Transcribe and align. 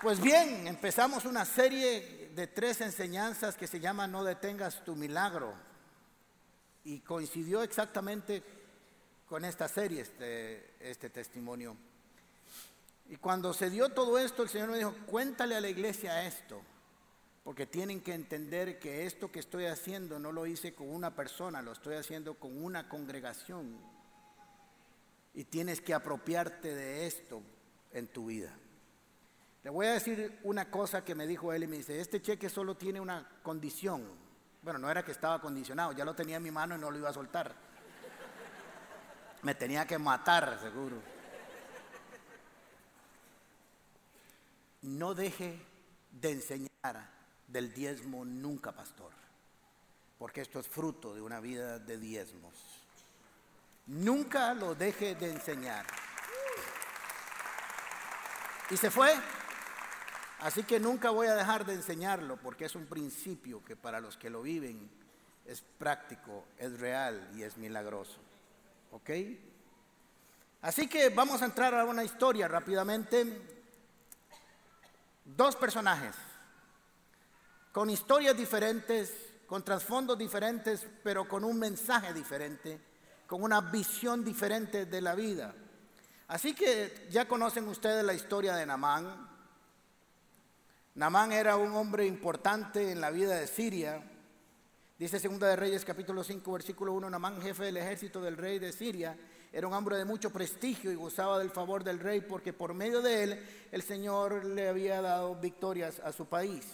Pues 0.00 0.18
bien, 0.18 0.66
empezamos 0.66 1.26
una 1.26 1.44
serie 1.44 2.30
de 2.34 2.46
tres 2.46 2.80
enseñanzas 2.80 3.54
que 3.54 3.66
se 3.66 3.80
llama 3.80 4.06
No 4.06 4.24
detengas 4.24 4.82
tu 4.82 4.96
milagro. 4.96 5.52
Y 6.84 7.00
coincidió 7.00 7.62
exactamente 7.62 8.42
con 9.28 9.44
esta 9.44 9.68
serie, 9.68 10.00
este, 10.00 10.72
este 10.80 11.10
testimonio. 11.10 11.76
Y 13.10 13.16
cuando 13.16 13.52
se 13.52 13.68
dio 13.68 13.90
todo 13.90 14.18
esto, 14.18 14.42
el 14.42 14.48
Señor 14.48 14.70
me 14.70 14.78
dijo, 14.78 14.94
cuéntale 15.04 15.54
a 15.54 15.60
la 15.60 15.68
iglesia 15.68 16.24
esto, 16.24 16.62
porque 17.44 17.66
tienen 17.66 18.00
que 18.00 18.14
entender 18.14 18.78
que 18.78 19.04
esto 19.04 19.30
que 19.30 19.40
estoy 19.40 19.66
haciendo 19.66 20.18
no 20.18 20.32
lo 20.32 20.46
hice 20.46 20.72
con 20.72 20.88
una 20.88 21.14
persona, 21.14 21.60
lo 21.60 21.72
estoy 21.72 21.96
haciendo 21.96 22.36
con 22.36 22.64
una 22.64 22.88
congregación. 22.88 23.76
Y 25.34 25.44
tienes 25.44 25.82
que 25.82 25.92
apropiarte 25.92 26.74
de 26.74 27.06
esto 27.06 27.42
en 27.92 28.08
tu 28.08 28.24
vida. 28.24 28.56
Le 29.62 29.70
voy 29.70 29.86
a 29.86 29.92
decir 29.92 30.38
una 30.44 30.70
cosa 30.70 31.04
que 31.04 31.14
me 31.14 31.26
dijo 31.26 31.52
él 31.52 31.64
y 31.64 31.66
me 31.66 31.76
dice, 31.76 32.00
este 32.00 32.22
cheque 32.22 32.48
solo 32.48 32.76
tiene 32.76 33.00
una 33.00 33.28
condición. 33.42 34.08
Bueno, 34.62 34.78
no 34.78 34.90
era 34.90 35.04
que 35.04 35.12
estaba 35.12 35.40
condicionado, 35.40 35.92
ya 35.92 36.04
lo 36.04 36.14
tenía 36.14 36.36
en 36.36 36.42
mi 36.42 36.50
mano 36.50 36.76
y 36.76 36.78
no 36.78 36.90
lo 36.90 36.98
iba 36.98 37.10
a 37.10 37.14
soltar. 37.14 37.54
Me 39.42 39.54
tenía 39.54 39.86
que 39.86 39.98
matar, 39.98 40.58
seguro. 40.60 40.96
No 44.82 45.14
deje 45.14 45.60
de 46.10 46.30
enseñar 46.30 47.10
del 47.46 47.72
diezmo 47.74 48.24
nunca, 48.24 48.72
pastor, 48.72 49.12
porque 50.18 50.40
esto 50.40 50.58
es 50.58 50.68
fruto 50.68 51.14
de 51.14 51.20
una 51.20 51.40
vida 51.40 51.78
de 51.78 51.98
diezmos. 51.98 52.54
Nunca 53.86 54.54
lo 54.54 54.74
deje 54.74 55.14
de 55.16 55.30
enseñar. 55.30 55.84
Y 58.70 58.76
se 58.76 58.90
fue. 58.90 59.12
Así 60.40 60.62
que 60.62 60.80
nunca 60.80 61.10
voy 61.10 61.26
a 61.26 61.34
dejar 61.34 61.66
de 61.66 61.74
enseñarlo 61.74 62.38
porque 62.38 62.64
es 62.64 62.74
un 62.74 62.86
principio 62.86 63.62
que 63.64 63.76
para 63.76 64.00
los 64.00 64.16
que 64.16 64.30
lo 64.30 64.42
viven 64.42 64.90
es 65.44 65.60
práctico, 65.60 66.46
es 66.56 66.80
real 66.80 67.30
y 67.34 67.42
es 67.42 67.58
milagroso. 67.58 68.18
¿Ok? 68.92 69.10
Así 70.62 70.88
que 70.88 71.10
vamos 71.10 71.42
a 71.42 71.46
entrar 71.46 71.74
a 71.74 71.84
una 71.84 72.04
historia 72.04 72.48
rápidamente. 72.48 73.60
Dos 75.24 75.56
personajes 75.56 76.14
con 77.72 77.88
historias 77.90 78.36
diferentes, 78.36 79.12
con 79.46 79.62
trasfondos 79.62 80.18
diferentes, 80.18 80.86
pero 81.04 81.28
con 81.28 81.44
un 81.44 81.58
mensaje 81.58 82.12
diferente, 82.12 82.80
con 83.26 83.42
una 83.42 83.60
visión 83.60 84.24
diferente 84.24 84.86
de 84.86 85.00
la 85.00 85.14
vida. 85.14 85.54
Así 86.28 86.54
que 86.54 87.08
ya 87.10 87.28
conocen 87.28 87.68
ustedes 87.68 88.04
la 88.04 88.14
historia 88.14 88.54
de 88.54 88.66
Namán, 88.66 89.28
Namán 91.00 91.32
era 91.32 91.56
un 91.56 91.72
hombre 91.72 92.04
importante 92.04 92.92
en 92.92 93.00
la 93.00 93.08
vida 93.08 93.34
de 93.36 93.46
Siria. 93.46 94.02
Dice 94.98 95.18
Segunda 95.18 95.48
de 95.48 95.56
Reyes 95.56 95.82
capítulo 95.82 96.22
5 96.22 96.52
versículo 96.52 96.92
1, 96.92 97.08
Namán, 97.08 97.40
jefe 97.40 97.64
del 97.64 97.78
ejército 97.78 98.20
del 98.20 98.36
rey 98.36 98.58
de 98.58 98.70
Siria, 98.70 99.16
era 99.50 99.66
un 99.66 99.72
hombre 99.72 99.96
de 99.96 100.04
mucho 100.04 100.28
prestigio 100.28 100.92
y 100.92 100.96
gozaba 100.96 101.38
del 101.38 101.48
favor 101.48 101.84
del 101.84 102.00
rey 102.00 102.20
porque 102.20 102.52
por 102.52 102.74
medio 102.74 103.00
de 103.00 103.22
él 103.22 103.48
el 103.72 103.80
Señor 103.80 104.44
le 104.44 104.68
había 104.68 105.00
dado 105.00 105.36
victorias 105.36 106.02
a 106.04 106.12
su 106.12 106.26
país. 106.26 106.66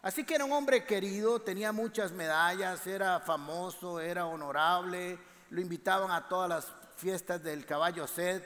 Así 0.00 0.24
que 0.24 0.36
era 0.36 0.46
un 0.46 0.52
hombre 0.52 0.86
querido, 0.86 1.38
tenía 1.42 1.72
muchas 1.72 2.10
medallas, 2.10 2.86
era 2.86 3.20
famoso, 3.20 4.00
era 4.00 4.24
honorable, 4.24 5.18
lo 5.50 5.60
invitaban 5.60 6.10
a 6.10 6.26
todas 6.26 6.48
las 6.48 6.72
fiestas 6.96 7.42
del 7.42 7.66
caballo 7.66 8.06
Sed 8.06 8.42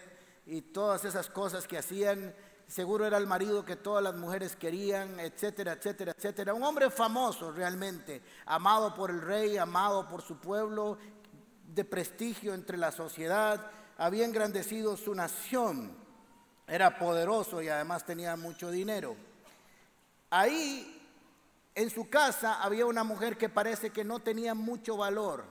y 0.46 0.62
todas 0.62 1.04
esas 1.04 1.30
cosas 1.30 1.68
que 1.68 1.78
hacían 1.78 2.34
seguro 2.66 3.06
era 3.06 3.16
el 3.16 3.26
marido 3.26 3.64
que 3.64 3.76
todas 3.76 4.02
las 4.02 4.14
mujeres 4.16 4.56
querían, 4.56 5.20
etcétera, 5.20 5.72
etcétera, 5.72 6.12
etcétera. 6.16 6.54
Un 6.54 6.62
hombre 6.62 6.90
famoso 6.90 7.52
realmente, 7.52 8.22
amado 8.46 8.94
por 8.94 9.10
el 9.10 9.20
rey, 9.20 9.56
amado 9.56 10.08
por 10.08 10.22
su 10.22 10.38
pueblo, 10.38 10.98
de 11.66 11.84
prestigio 11.84 12.54
entre 12.54 12.76
la 12.76 12.90
sociedad, 12.90 13.70
había 13.98 14.24
engrandecido 14.24 14.96
su 14.96 15.14
nación, 15.14 15.96
era 16.66 16.98
poderoso 16.98 17.62
y 17.62 17.68
además 17.68 18.04
tenía 18.04 18.36
mucho 18.36 18.70
dinero. 18.70 19.16
Ahí, 20.30 21.00
en 21.74 21.90
su 21.90 22.08
casa, 22.08 22.62
había 22.62 22.86
una 22.86 23.04
mujer 23.04 23.36
que 23.36 23.48
parece 23.48 23.90
que 23.90 24.04
no 24.04 24.20
tenía 24.20 24.54
mucho 24.54 24.96
valor. 24.96 25.44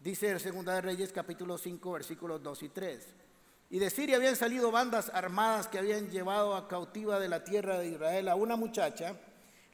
Dice 0.00 0.30
el 0.30 0.42
2 0.42 0.64
de 0.64 0.80
Reyes 0.80 1.12
capítulo 1.12 1.58
5 1.58 1.92
versículos 1.92 2.42
2 2.42 2.62
y 2.64 2.68
3. 2.68 3.06
Y 3.70 3.78
de 3.78 3.90
Siria 3.90 4.16
habían 4.16 4.36
salido 4.36 4.70
bandas 4.70 5.10
armadas 5.12 5.68
que 5.68 5.78
habían 5.78 6.08
llevado 6.10 6.56
a 6.56 6.68
cautiva 6.68 7.18
de 7.18 7.28
la 7.28 7.44
tierra 7.44 7.78
de 7.78 7.88
Israel 7.88 8.28
a 8.28 8.34
una 8.34 8.56
muchacha, 8.56 9.14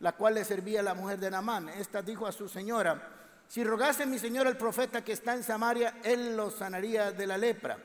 la 0.01 0.13
cual 0.13 0.35
le 0.35 0.45
servía 0.45 0.81
a 0.81 0.83
la 0.83 0.95
mujer 0.95 1.19
de 1.21 1.31
Namán. 1.31 1.69
Esta 1.69 2.03
dijo 2.03 2.27
a 2.27 2.33
su 2.33 2.49
señora, 2.49 3.11
si 3.47 3.63
rogase 3.63 4.05
mi 4.05 4.19
señor 4.19 4.49
el 4.49 4.57
profeta 4.57 5.05
que 5.05 5.13
está 5.13 5.35
en 5.35 5.45
Samaria, 5.45 6.01
él 6.03 6.37
lo 6.37 6.51
sanaría 6.51 7.13
de 7.13 7.27
la 7.27 7.39
lepra. 7.39 7.79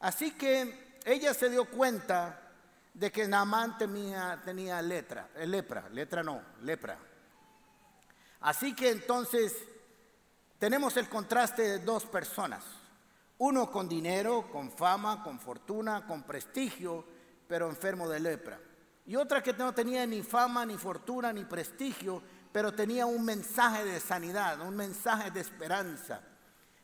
Así 0.00 0.32
que 0.32 0.98
ella 1.04 1.34
se 1.34 1.50
dio 1.50 1.64
cuenta 1.64 2.40
de 2.92 3.10
que 3.10 3.26
Namán 3.26 3.76
tenía, 3.76 4.40
tenía 4.44 4.80
letra, 4.80 5.30
eh, 5.34 5.46
lepra, 5.46 5.88
letra 5.88 6.22
no, 6.22 6.40
lepra. 6.62 6.96
Así 8.40 8.74
que 8.74 8.90
entonces 8.90 9.52
tenemos 10.58 10.96
el 10.96 11.08
contraste 11.08 11.62
de 11.62 11.78
dos 11.80 12.06
personas. 12.06 12.62
Uno 13.38 13.70
con 13.70 13.88
dinero, 13.88 14.48
con 14.50 14.70
fama, 14.70 15.22
con 15.22 15.40
fortuna, 15.40 16.06
con 16.06 16.22
prestigio, 16.22 17.04
pero 17.48 17.68
enfermo 17.68 18.08
de 18.08 18.20
lepra. 18.20 18.60
Y 19.06 19.16
otra 19.16 19.42
que 19.42 19.52
no 19.52 19.74
tenía 19.74 20.06
ni 20.06 20.22
fama, 20.22 20.64
ni 20.64 20.78
fortuna, 20.78 21.32
ni 21.32 21.44
prestigio, 21.44 22.22
pero 22.52 22.72
tenía 22.72 23.06
un 23.06 23.24
mensaje 23.24 23.84
de 23.84 24.00
sanidad, 24.00 24.60
un 24.60 24.76
mensaje 24.76 25.30
de 25.30 25.40
esperanza. 25.40 26.20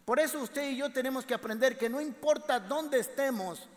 Por 0.04 0.18
eso 0.18 0.40
usted 0.40 0.70
y 0.70 0.76
yo 0.76 0.92
tenemos 0.92 1.24
que 1.24 1.34
aprender 1.34 1.78
que 1.78 1.88
no 1.88 2.00
importa 2.00 2.58
dónde 2.58 2.98
estemos, 2.98 3.68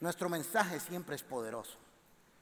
nuestro 0.00 0.28
mensaje 0.28 0.80
siempre 0.80 1.14
es 1.14 1.22
poderoso. 1.22 1.78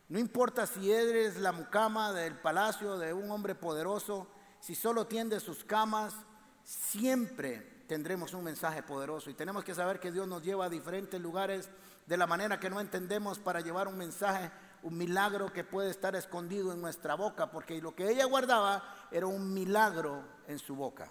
No 0.09 0.19
importa 0.19 0.67
si 0.67 0.91
eres 0.91 1.37
la 1.37 1.53
mucama 1.53 2.13
del 2.13 2.35
palacio 2.35 2.99
de 2.99 3.13
un 3.13 3.31
hombre 3.31 3.55
poderoso, 3.55 4.27
si 4.59 4.75
solo 4.75 5.07
tiende 5.07 5.39
sus 5.39 5.63
camas, 5.63 6.15
siempre 6.65 7.80
tendremos 7.91 8.35
un 8.35 8.45
mensaje 8.45 8.85
poderoso. 8.85 9.31
Y 9.31 9.35
tenemos 9.35 9.65
que 9.65 9.75
saber 9.75 9.99
que 9.99 10.13
Dios 10.13 10.29
nos 10.29 10.45
lleva 10.45 10.67
a 10.67 10.69
diferentes 10.69 11.21
lugares 11.21 11.69
de 12.07 12.17
la 12.17 12.29
manera 12.29 12.61
que 12.61 12.71
no 12.71 12.81
entendemos 12.81 13.41
para 13.41 13.63
llevar 13.63 13.89
un 13.89 13.99
mensaje, 13.99 14.49
un 14.85 14.97
milagro 14.97 15.53
que 15.53 15.65
puede 15.65 15.91
estar 15.91 16.15
escondido 16.15 16.73
en 16.73 16.81
nuestra 16.81 17.17
boca, 17.17 17.51
porque 17.51 17.83
lo 17.83 17.97
que 17.97 18.09
ella 18.09 18.27
guardaba 18.27 19.09
era 19.11 19.27
un 19.27 19.53
milagro 19.53 20.23
en 20.47 20.61
su 20.61 20.77
boca. 20.77 21.11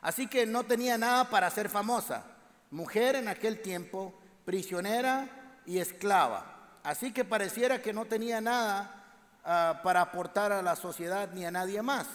Así 0.00 0.28
que 0.28 0.46
no 0.46 0.62
tenía 0.62 0.96
nada 0.96 1.28
para 1.28 1.50
ser 1.50 1.68
famosa. 1.68 2.22
Mujer 2.70 3.16
en 3.16 3.26
aquel 3.26 3.60
tiempo, 3.60 4.14
prisionera 4.44 5.60
y 5.66 5.78
esclava. 5.78 6.78
Así 6.84 7.12
que 7.12 7.24
pareciera 7.24 7.82
que 7.82 7.92
no 7.92 8.04
tenía 8.04 8.40
nada 8.40 9.06
ah, 9.44 9.80
para 9.82 10.02
aportar 10.02 10.52
a 10.52 10.62
la 10.62 10.76
sociedad 10.76 11.30
ni 11.32 11.44
a 11.44 11.50
nadie 11.50 11.82
más. 11.82 12.06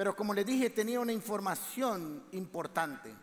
Pero 0.00 0.16
como 0.16 0.32
les 0.32 0.46
dije, 0.46 0.70
tenía 0.70 0.98
una 0.98 1.12
información 1.12 2.24
importante. 2.32 3.14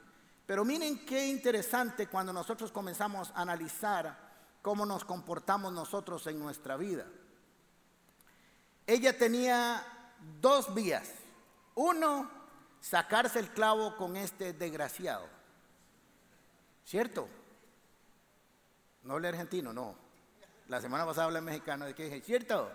Pero 0.46 0.64
miren 0.64 1.04
qué 1.08 1.26
interesante 1.26 2.06
cuando 2.06 2.32
nosotros 2.32 2.72
comenzamos 2.72 3.32
a 3.34 3.42
analizar 3.42 4.16
cómo 4.62 4.86
nos 4.86 5.04
comportamos 5.04 5.74
nosotros 5.74 6.28
en 6.28 6.38
nuestra 6.38 6.78
vida. 6.78 7.08
Ella 8.86 9.18
tenía 9.18 9.84
dos 10.40 10.72
vías. 10.76 11.10
Uno, 11.74 12.30
sacarse 12.80 13.40
el 13.40 13.50
clavo 13.50 13.96
con 13.96 14.16
este 14.16 14.54
desgraciado. 14.54 15.28
¿Cierto? 16.86 17.28
No 19.02 19.16
hablé 19.16 19.30
argentino, 19.30 19.74
no. 19.74 19.96
La 20.68 20.80
semana 20.80 21.08
pasada 21.08 21.26
hablé 21.26 21.42
mexicano 21.42 21.86
de 21.86 21.96
que 21.96 22.04
dije, 22.04 22.22
¿cierto? 22.22 22.72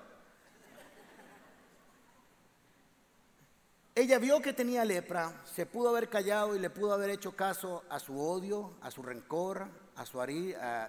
Ella 3.95 4.19
vio 4.19 4.41
que 4.41 4.55
tenía 4.55 4.87
lepra, 4.87 5.43
se 5.45 5.67
pudo 5.67 5.91
haber 5.91 6.09
callado 6.09 6.57
y 6.57 6.59
le 6.59 6.71
pudo 6.71 6.95
haber 6.95 7.11
hecho 7.11 7.37
caso 7.37 7.85
a 7.91 7.99
su 7.99 8.19
odio, 8.19 8.73
a 8.81 8.91
su 8.91 9.03
rencor, 9.03 9.69
a 9.97 10.07
su 10.07 10.19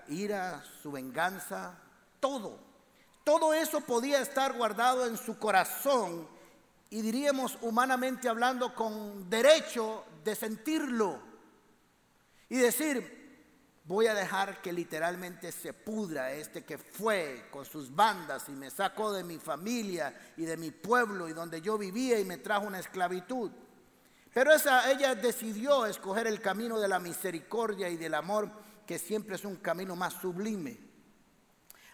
ira, 0.08 0.64
su 0.82 0.90
venganza, 0.90 1.78
todo. 2.22 2.58
Todo 3.26 3.54
eso 3.54 3.82
podía 3.82 4.22
estar 4.22 4.54
guardado 4.54 5.06
en 5.06 5.18
su 5.18 5.38
corazón 5.38 6.28
y 6.90 7.02
diríamos 7.02 7.58
humanamente 7.62 8.30
hablando 8.30 8.74
con 8.74 9.30
derecho 9.30 10.06
de 10.24 10.36
sentirlo 10.36 11.20
y 12.48 12.58
decir, 12.58 13.23
voy 13.85 14.07
a 14.07 14.13
dejar 14.13 14.62
que 14.62 14.71
literalmente 14.71 15.51
se 15.51 15.74
pudra 15.74 16.31
este 16.31 16.63
que 16.63 16.77
fue 16.77 17.47
con 17.51 17.65
sus 17.65 17.94
bandas 17.94 18.47
y 18.47 18.53
me 18.53 18.69
sacó 18.69 19.12
de 19.12 19.24
mi 19.24 19.38
familia 19.38 20.18
y 20.38 20.45
de 20.45 20.57
mi 20.57 20.71
pueblo 20.71 21.27
y 21.27 21.33
donde 21.33 21.62
yo 21.62 21.77
vivía 21.77 22.19
y 22.19 22.25
me 22.25 22.38
trajo 22.38 22.65
una 22.65 22.80
esclavitud. 22.80 23.51
Pero 24.33 24.51
esa, 24.51 24.89
ella 24.91 25.13
decidió 25.15 25.85
escoger 25.85 26.27
el 26.27 26.41
camino 26.41 26.80
de 26.80 26.88
la 26.88 27.00
misericordia 27.00 27.89
y 27.89 27.97
del 27.97 28.15
amor, 28.15 28.50
que 28.88 28.97
siempre 28.97 29.35
es 29.35 29.45
un 29.45 29.57
camino 29.57 29.95
más 29.95 30.13
sublime. 30.13 30.80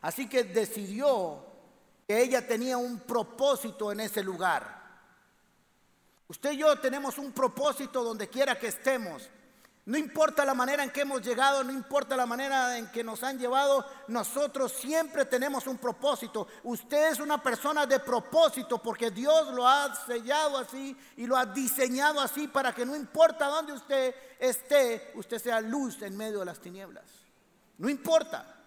Así 0.02 0.30
que 0.30 0.46
decidió 0.46 1.46
que 2.08 2.22
ella 2.22 2.48
tenía 2.48 2.78
un 2.78 3.00
propósito 3.00 3.92
en 3.92 4.00
ese 4.00 4.24
lugar. 4.24 4.80
Usted 6.30 6.52
y 6.52 6.58
yo 6.58 6.80
tenemos 6.80 7.18
un 7.18 7.34
propósito 7.34 8.04
donde 8.04 8.30
quiera 8.30 8.58
que 8.58 8.68
estemos. 8.68 9.30
No 9.90 9.98
importa 9.98 10.46
la 10.46 10.54
manera 10.54 10.84
en 10.84 10.92
que 10.92 11.02
hemos 11.02 11.20
llegado, 11.20 11.64
no 11.64 11.72
importa 11.72 12.16
la 12.16 12.28
manera 12.28 12.78
en 12.78 12.92
que 12.92 13.04
nos 13.04 13.24
han 13.24 13.40
llevado, 13.40 13.84
nosotros 14.08 14.72
siempre 14.72 15.26
tenemos 15.26 15.66
un 15.66 15.80
propósito. 15.80 16.48
Usted 16.62 17.14
es 17.14 17.20
una 17.20 17.42
persona 17.42 17.88
de 17.88 18.00
propósito 18.00 18.78
porque 18.78 19.10
Dios 19.10 19.52
lo 19.52 19.68
ha 19.68 19.96
sellado 20.06 20.60
así 20.60 20.96
y 21.18 21.26
lo 21.26 21.36
ha 21.36 21.48
diseñado 21.48 22.22
así 22.22 22.48
para 22.48 22.72
que 22.72 22.86
no 22.86 22.96
importa 22.96 23.48
dónde 23.48 23.74
usted 23.74 24.14
esté, 24.38 25.12
usted 25.16 25.40
sea 25.40 25.60
luz 25.60 26.00
en 26.04 26.16
medio 26.16 26.38
de 26.38 26.46
las 26.46 26.60
tinieblas. 26.60 27.06
No 27.80 27.90
importa. 27.90 28.58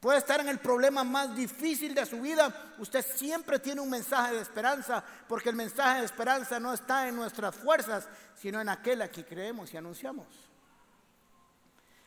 Puede 0.00 0.18
estar 0.18 0.40
en 0.40 0.48
el 0.48 0.58
problema 0.58 1.04
más 1.04 1.34
difícil 1.36 1.94
de 1.94 2.04
su 2.06 2.20
vida. 2.20 2.74
Usted 2.78 3.06
siempre 3.06 3.60
tiene 3.60 3.80
un 3.80 3.90
mensaje 3.90 4.34
de 4.34 4.40
esperanza, 4.40 5.04
porque 5.28 5.50
el 5.50 5.56
mensaje 5.56 6.00
de 6.00 6.06
esperanza 6.06 6.58
no 6.58 6.74
está 6.74 7.06
en 7.06 7.14
nuestras 7.14 7.54
fuerzas, 7.54 8.08
sino 8.34 8.60
en 8.60 8.68
aquel 8.68 9.02
a 9.02 9.08
que 9.08 9.24
creemos 9.24 9.72
y 9.72 9.76
anunciamos. 9.76 10.26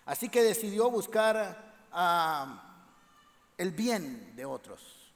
Así 0.09 0.27
que 0.27 0.41
decidió 0.41 0.89
buscar 0.89 1.87
ah, 1.91 2.83
el 3.57 3.71
bien 3.71 4.35
de 4.35 4.45
otros. 4.45 5.13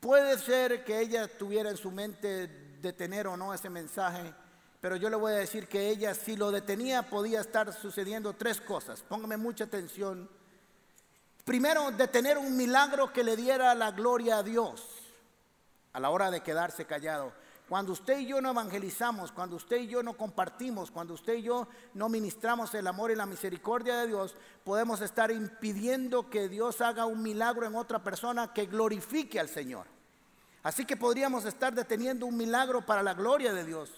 Puede 0.00 0.38
ser 0.38 0.84
que 0.84 1.00
ella 1.00 1.28
tuviera 1.28 1.68
en 1.68 1.76
su 1.76 1.90
mente 1.90 2.48
detener 2.80 3.26
o 3.26 3.36
no 3.36 3.52
ese 3.52 3.68
mensaje, 3.68 4.32
pero 4.80 4.96
yo 4.96 5.10
le 5.10 5.16
voy 5.16 5.32
a 5.32 5.36
decir 5.36 5.68
que 5.68 5.90
ella 5.90 6.14
si 6.14 6.36
lo 6.36 6.50
detenía 6.50 7.08
podía 7.08 7.40
estar 7.40 7.72
sucediendo 7.72 8.32
tres 8.32 8.60
cosas. 8.60 9.02
Póngame 9.02 9.36
mucha 9.36 9.64
atención 9.64 10.28
Primero, 11.44 11.90
de 11.90 12.08
tener 12.08 12.38
un 12.38 12.56
milagro 12.56 13.12
que 13.12 13.22
le 13.22 13.36
diera 13.36 13.74
la 13.74 13.90
gloria 13.90 14.38
a 14.38 14.42
Dios 14.42 14.82
a 15.92 16.00
la 16.00 16.08
hora 16.10 16.30
de 16.30 16.40
quedarse 16.40 16.86
callado. 16.86 17.32
Cuando 17.68 17.92
usted 17.92 18.18
y 18.18 18.26
yo 18.26 18.42
no 18.42 18.50
evangelizamos, 18.50 19.32
cuando 19.32 19.56
usted 19.56 19.78
y 19.78 19.86
yo 19.86 20.02
no 20.02 20.14
compartimos, 20.14 20.90
cuando 20.90 21.14
usted 21.14 21.36
y 21.36 21.42
yo 21.42 21.66
no 21.94 22.10
ministramos 22.10 22.74
el 22.74 22.86
amor 22.86 23.10
y 23.10 23.16
la 23.16 23.24
misericordia 23.24 23.96
de 23.96 24.08
Dios, 24.08 24.36
podemos 24.64 25.00
estar 25.00 25.30
impidiendo 25.30 26.28
que 26.28 26.48
Dios 26.48 26.82
haga 26.82 27.06
un 27.06 27.22
milagro 27.22 27.66
en 27.66 27.74
otra 27.74 28.04
persona 28.04 28.52
que 28.52 28.66
glorifique 28.66 29.40
al 29.40 29.48
Señor. 29.48 29.86
Así 30.62 30.84
que 30.84 30.96
podríamos 30.96 31.46
estar 31.46 31.74
deteniendo 31.74 32.26
un 32.26 32.36
milagro 32.36 32.84
para 32.84 33.02
la 33.02 33.14
gloria 33.14 33.54
de 33.54 33.64
Dios. 33.64 33.90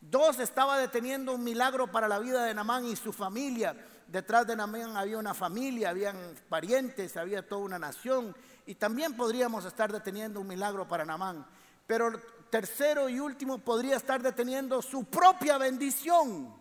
Dos, 0.00 0.40
estaba 0.40 0.78
deteniendo 0.78 1.34
un 1.34 1.44
milagro 1.44 1.92
para 1.92 2.08
la 2.08 2.18
vida 2.18 2.44
de 2.44 2.54
Namán 2.54 2.86
y 2.86 2.96
su 2.96 3.12
familia. 3.12 3.76
Detrás 4.08 4.46
de 4.46 4.56
Namán 4.56 4.96
había 4.96 5.18
una 5.18 5.34
familia, 5.34 5.90
habían 5.90 6.16
parientes, 6.48 7.16
había 7.16 7.46
toda 7.46 7.62
una 7.62 7.78
nación. 7.78 8.34
Y 8.66 8.76
también 8.76 9.16
podríamos 9.16 9.64
estar 9.64 9.92
deteniendo 9.92 10.40
un 10.40 10.48
milagro 10.48 10.88
para 10.88 11.04
Namán. 11.04 11.46
Pero 11.86 12.12
tercero 12.50 13.08
y 13.08 13.20
último, 13.20 13.58
podría 13.58 13.96
estar 13.96 14.22
deteniendo 14.22 14.82
su 14.82 15.04
propia 15.04 15.56
bendición. 15.56 16.54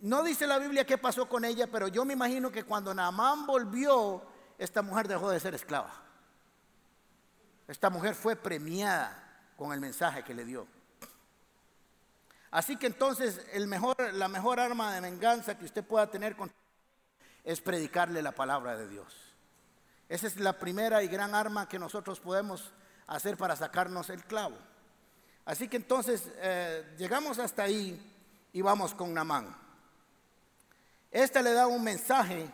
No 0.00 0.22
dice 0.22 0.46
la 0.46 0.58
Biblia 0.58 0.86
qué 0.86 0.96
pasó 0.96 1.28
con 1.28 1.44
ella, 1.44 1.66
pero 1.66 1.88
yo 1.88 2.04
me 2.04 2.14
imagino 2.14 2.50
que 2.50 2.64
cuando 2.64 2.94
Namán 2.94 3.46
volvió, 3.46 4.22
esta 4.56 4.80
mujer 4.80 5.08
dejó 5.08 5.30
de 5.30 5.40
ser 5.40 5.54
esclava. 5.54 5.92
Esta 7.68 7.90
mujer 7.90 8.14
fue 8.14 8.34
premiada 8.36 9.52
con 9.56 9.72
el 9.72 9.80
mensaje 9.80 10.22
que 10.22 10.34
le 10.34 10.44
dio. 10.44 10.66
Así 12.50 12.76
que 12.76 12.86
entonces 12.86 13.46
el 13.52 13.68
mejor, 13.68 13.96
la 14.14 14.28
mejor 14.28 14.58
arma 14.58 14.94
de 14.94 15.00
venganza 15.00 15.56
que 15.56 15.66
usted 15.66 15.84
pueda 15.84 16.10
tener 16.10 16.34
con 16.34 16.50
es 17.44 17.60
predicarle 17.60 18.22
la 18.22 18.32
palabra 18.32 18.76
de 18.76 18.88
Dios. 18.88 19.14
Esa 20.08 20.26
es 20.26 20.36
la 20.40 20.58
primera 20.58 21.02
y 21.02 21.08
gran 21.08 21.34
arma 21.34 21.68
que 21.68 21.78
nosotros 21.78 22.20
podemos 22.20 22.72
hacer 23.10 23.36
para 23.36 23.56
sacarnos 23.56 24.08
el 24.08 24.24
clavo. 24.24 24.56
Así 25.44 25.68
que 25.68 25.76
entonces 25.76 26.30
eh, 26.36 26.94
llegamos 26.96 27.38
hasta 27.40 27.64
ahí 27.64 28.00
y 28.52 28.62
vamos 28.62 28.94
con 28.94 29.12
Namán. 29.12 29.54
Este 31.10 31.42
le 31.42 31.52
da 31.52 31.66
un 31.66 31.82
mensaje 31.82 32.48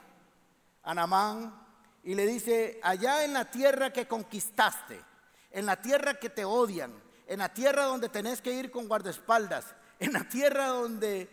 a 0.82 0.94
Namán 0.94 1.54
y 2.02 2.14
le 2.14 2.26
dice, 2.26 2.80
allá 2.82 3.22
en 3.24 3.34
la 3.34 3.44
tierra 3.44 3.92
que 3.92 4.08
conquistaste, 4.08 4.98
en 5.50 5.66
la 5.66 5.76
tierra 5.76 6.14
que 6.14 6.30
te 6.30 6.46
odian, 6.46 6.92
en 7.26 7.38
la 7.40 7.52
tierra 7.52 7.84
donde 7.84 8.08
tenés 8.08 8.40
que 8.40 8.52
ir 8.52 8.70
con 8.70 8.88
guardaespaldas, 8.88 9.74
en 9.98 10.14
la 10.14 10.26
tierra 10.26 10.68
donde 10.68 11.28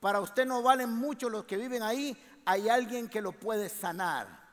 para 0.00 0.20
usted 0.20 0.44
no 0.44 0.62
valen 0.62 0.92
mucho 0.92 1.30
los 1.30 1.46
que 1.46 1.56
viven 1.56 1.82
ahí, 1.82 2.14
hay 2.44 2.68
alguien 2.68 3.08
que 3.08 3.22
lo 3.22 3.32
puede 3.32 3.70
sanar. 3.70 4.44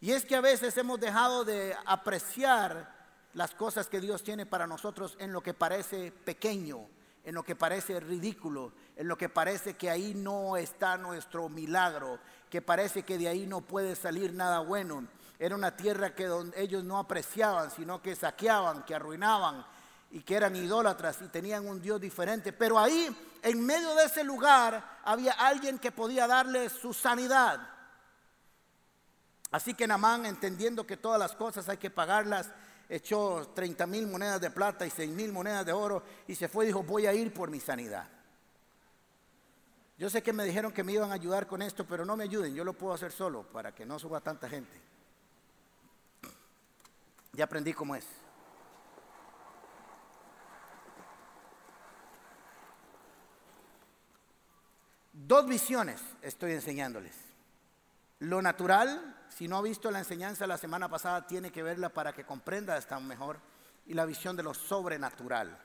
Y 0.00 0.10
es 0.10 0.24
que 0.24 0.34
a 0.34 0.40
veces 0.40 0.76
hemos 0.76 0.98
dejado 0.98 1.44
de 1.44 1.76
apreciar 1.86 3.01
las 3.34 3.54
cosas 3.54 3.88
que 3.88 4.00
Dios 4.00 4.22
tiene 4.22 4.46
para 4.46 4.66
nosotros 4.66 5.16
en 5.18 5.32
lo 5.32 5.42
que 5.42 5.54
parece 5.54 6.12
pequeño, 6.12 6.86
en 7.24 7.34
lo 7.34 7.42
que 7.42 7.56
parece 7.56 8.00
ridículo, 8.00 8.72
en 8.96 9.08
lo 9.08 9.16
que 9.16 9.28
parece 9.28 9.74
que 9.74 9.90
ahí 9.90 10.14
no 10.14 10.56
está 10.56 10.96
nuestro 10.96 11.48
milagro, 11.48 12.18
que 12.50 12.60
parece 12.60 13.04
que 13.04 13.18
de 13.18 13.28
ahí 13.28 13.46
no 13.46 13.60
puede 13.60 13.96
salir 13.96 14.34
nada 14.34 14.60
bueno. 14.60 15.06
Era 15.38 15.54
una 15.54 15.76
tierra 15.76 16.14
que 16.14 16.28
ellos 16.56 16.84
no 16.84 16.98
apreciaban, 16.98 17.70
sino 17.70 18.02
que 18.02 18.14
saqueaban, 18.14 18.84
que 18.84 18.94
arruinaban, 18.94 19.64
y 20.12 20.20
que 20.20 20.36
eran 20.36 20.54
idólatras 20.54 21.22
y 21.22 21.28
tenían 21.28 21.66
un 21.66 21.80
Dios 21.80 22.00
diferente. 22.00 22.52
Pero 22.52 22.78
ahí, 22.78 23.08
en 23.42 23.64
medio 23.64 23.94
de 23.94 24.04
ese 24.04 24.22
lugar, 24.22 25.00
había 25.04 25.32
alguien 25.32 25.78
que 25.78 25.90
podía 25.90 26.26
darle 26.26 26.68
su 26.68 26.92
sanidad. 26.92 27.66
Así 29.50 29.74
que 29.74 29.86
Namán, 29.86 30.26
entendiendo 30.26 30.86
que 30.86 30.98
todas 30.98 31.18
las 31.18 31.34
cosas 31.34 31.68
hay 31.68 31.78
que 31.78 31.90
pagarlas, 31.90 32.50
echó 32.92 33.48
30 33.54 33.86
mil 33.86 34.06
monedas 34.06 34.38
de 34.38 34.50
plata 34.50 34.86
y 34.86 34.90
6 34.90 35.10
mil 35.10 35.32
monedas 35.32 35.64
de 35.64 35.72
oro 35.72 36.02
y 36.28 36.34
se 36.34 36.46
fue 36.46 36.64
y 36.64 36.66
dijo, 36.66 36.82
voy 36.82 37.06
a 37.06 37.14
ir 37.14 37.32
por 37.32 37.50
mi 37.50 37.58
sanidad. 37.58 38.06
Yo 39.96 40.10
sé 40.10 40.22
que 40.22 40.34
me 40.34 40.44
dijeron 40.44 40.72
que 40.72 40.84
me 40.84 40.92
iban 40.92 41.10
a 41.10 41.14
ayudar 41.14 41.46
con 41.46 41.62
esto, 41.62 41.86
pero 41.86 42.04
no 42.04 42.18
me 42.18 42.24
ayuden, 42.24 42.54
yo 42.54 42.64
lo 42.64 42.74
puedo 42.74 42.92
hacer 42.92 43.10
solo 43.10 43.44
para 43.44 43.74
que 43.74 43.86
no 43.86 43.98
suba 43.98 44.20
tanta 44.20 44.46
gente. 44.46 44.78
Ya 47.32 47.44
aprendí 47.44 47.72
cómo 47.72 47.96
es. 47.96 48.04
Dos 55.14 55.46
visiones 55.46 56.02
estoy 56.20 56.52
enseñándoles. 56.52 57.31
Lo 58.22 58.40
natural, 58.40 59.16
si 59.28 59.48
no 59.48 59.56
ha 59.56 59.62
visto 59.62 59.90
la 59.90 59.98
enseñanza 59.98 60.46
la 60.46 60.56
semana 60.56 60.88
pasada, 60.88 61.26
tiene 61.26 61.50
que 61.50 61.64
verla 61.64 61.88
para 61.88 62.12
que 62.12 62.24
comprenda 62.24 62.76
esta 62.76 63.00
mejor. 63.00 63.40
Y 63.84 63.94
la 63.94 64.04
visión 64.04 64.36
de 64.36 64.44
lo 64.44 64.54
sobrenatural. 64.54 65.58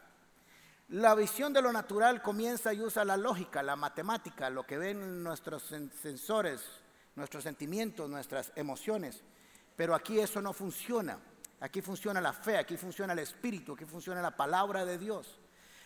La 0.89 1.13
visión 1.13 1.53
de 1.53 1.61
lo 1.61 1.71
natural 1.71 2.23
comienza 2.23 2.73
y 2.73 2.81
usa 2.81 3.05
la 3.05 3.15
lógica, 3.15 3.61
la 3.61 3.75
matemática, 3.75 4.49
lo 4.49 4.65
que 4.65 4.79
ven 4.79 5.21
nuestros 5.21 5.71
sensores, 6.01 6.63
nuestros 7.15 7.43
sentimientos, 7.43 8.09
nuestras 8.09 8.51
emociones. 8.55 9.21
Pero 9.75 9.93
aquí 9.93 10.19
eso 10.19 10.41
no 10.41 10.51
funciona. 10.51 11.19
Aquí 11.59 11.83
funciona 11.83 12.19
la 12.19 12.33
fe, 12.33 12.57
aquí 12.57 12.75
funciona 12.75 13.13
el 13.13 13.19
espíritu, 13.19 13.73
aquí 13.73 13.85
funciona 13.85 14.19
la 14.19 14.35
palabra 14.35 14.83
de 14.83 14.97
Dios. 14.97 15.37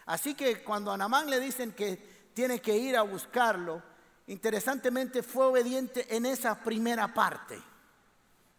Así 0.06 0.36
que 0.36 0.64
cuando 0.64 0.94
a 0.94 0.98
Namán 0.98 1.30
le 1.30 1.42
dicen 1.42 1.74
que 1.74 2.30
tiene 2.34 2.62
que 2.62 2.78
ir 2.78 2.96
a 2.96 3.02
buscarlo, 3.02 3.91
interesantemente 4.32 5.24
fue 5.24 5.46
obediente 5.46 6.16
en 6.16 6.26
esa 6.26 6.56
primera 6.56 7.14
parte. 7.14 7.62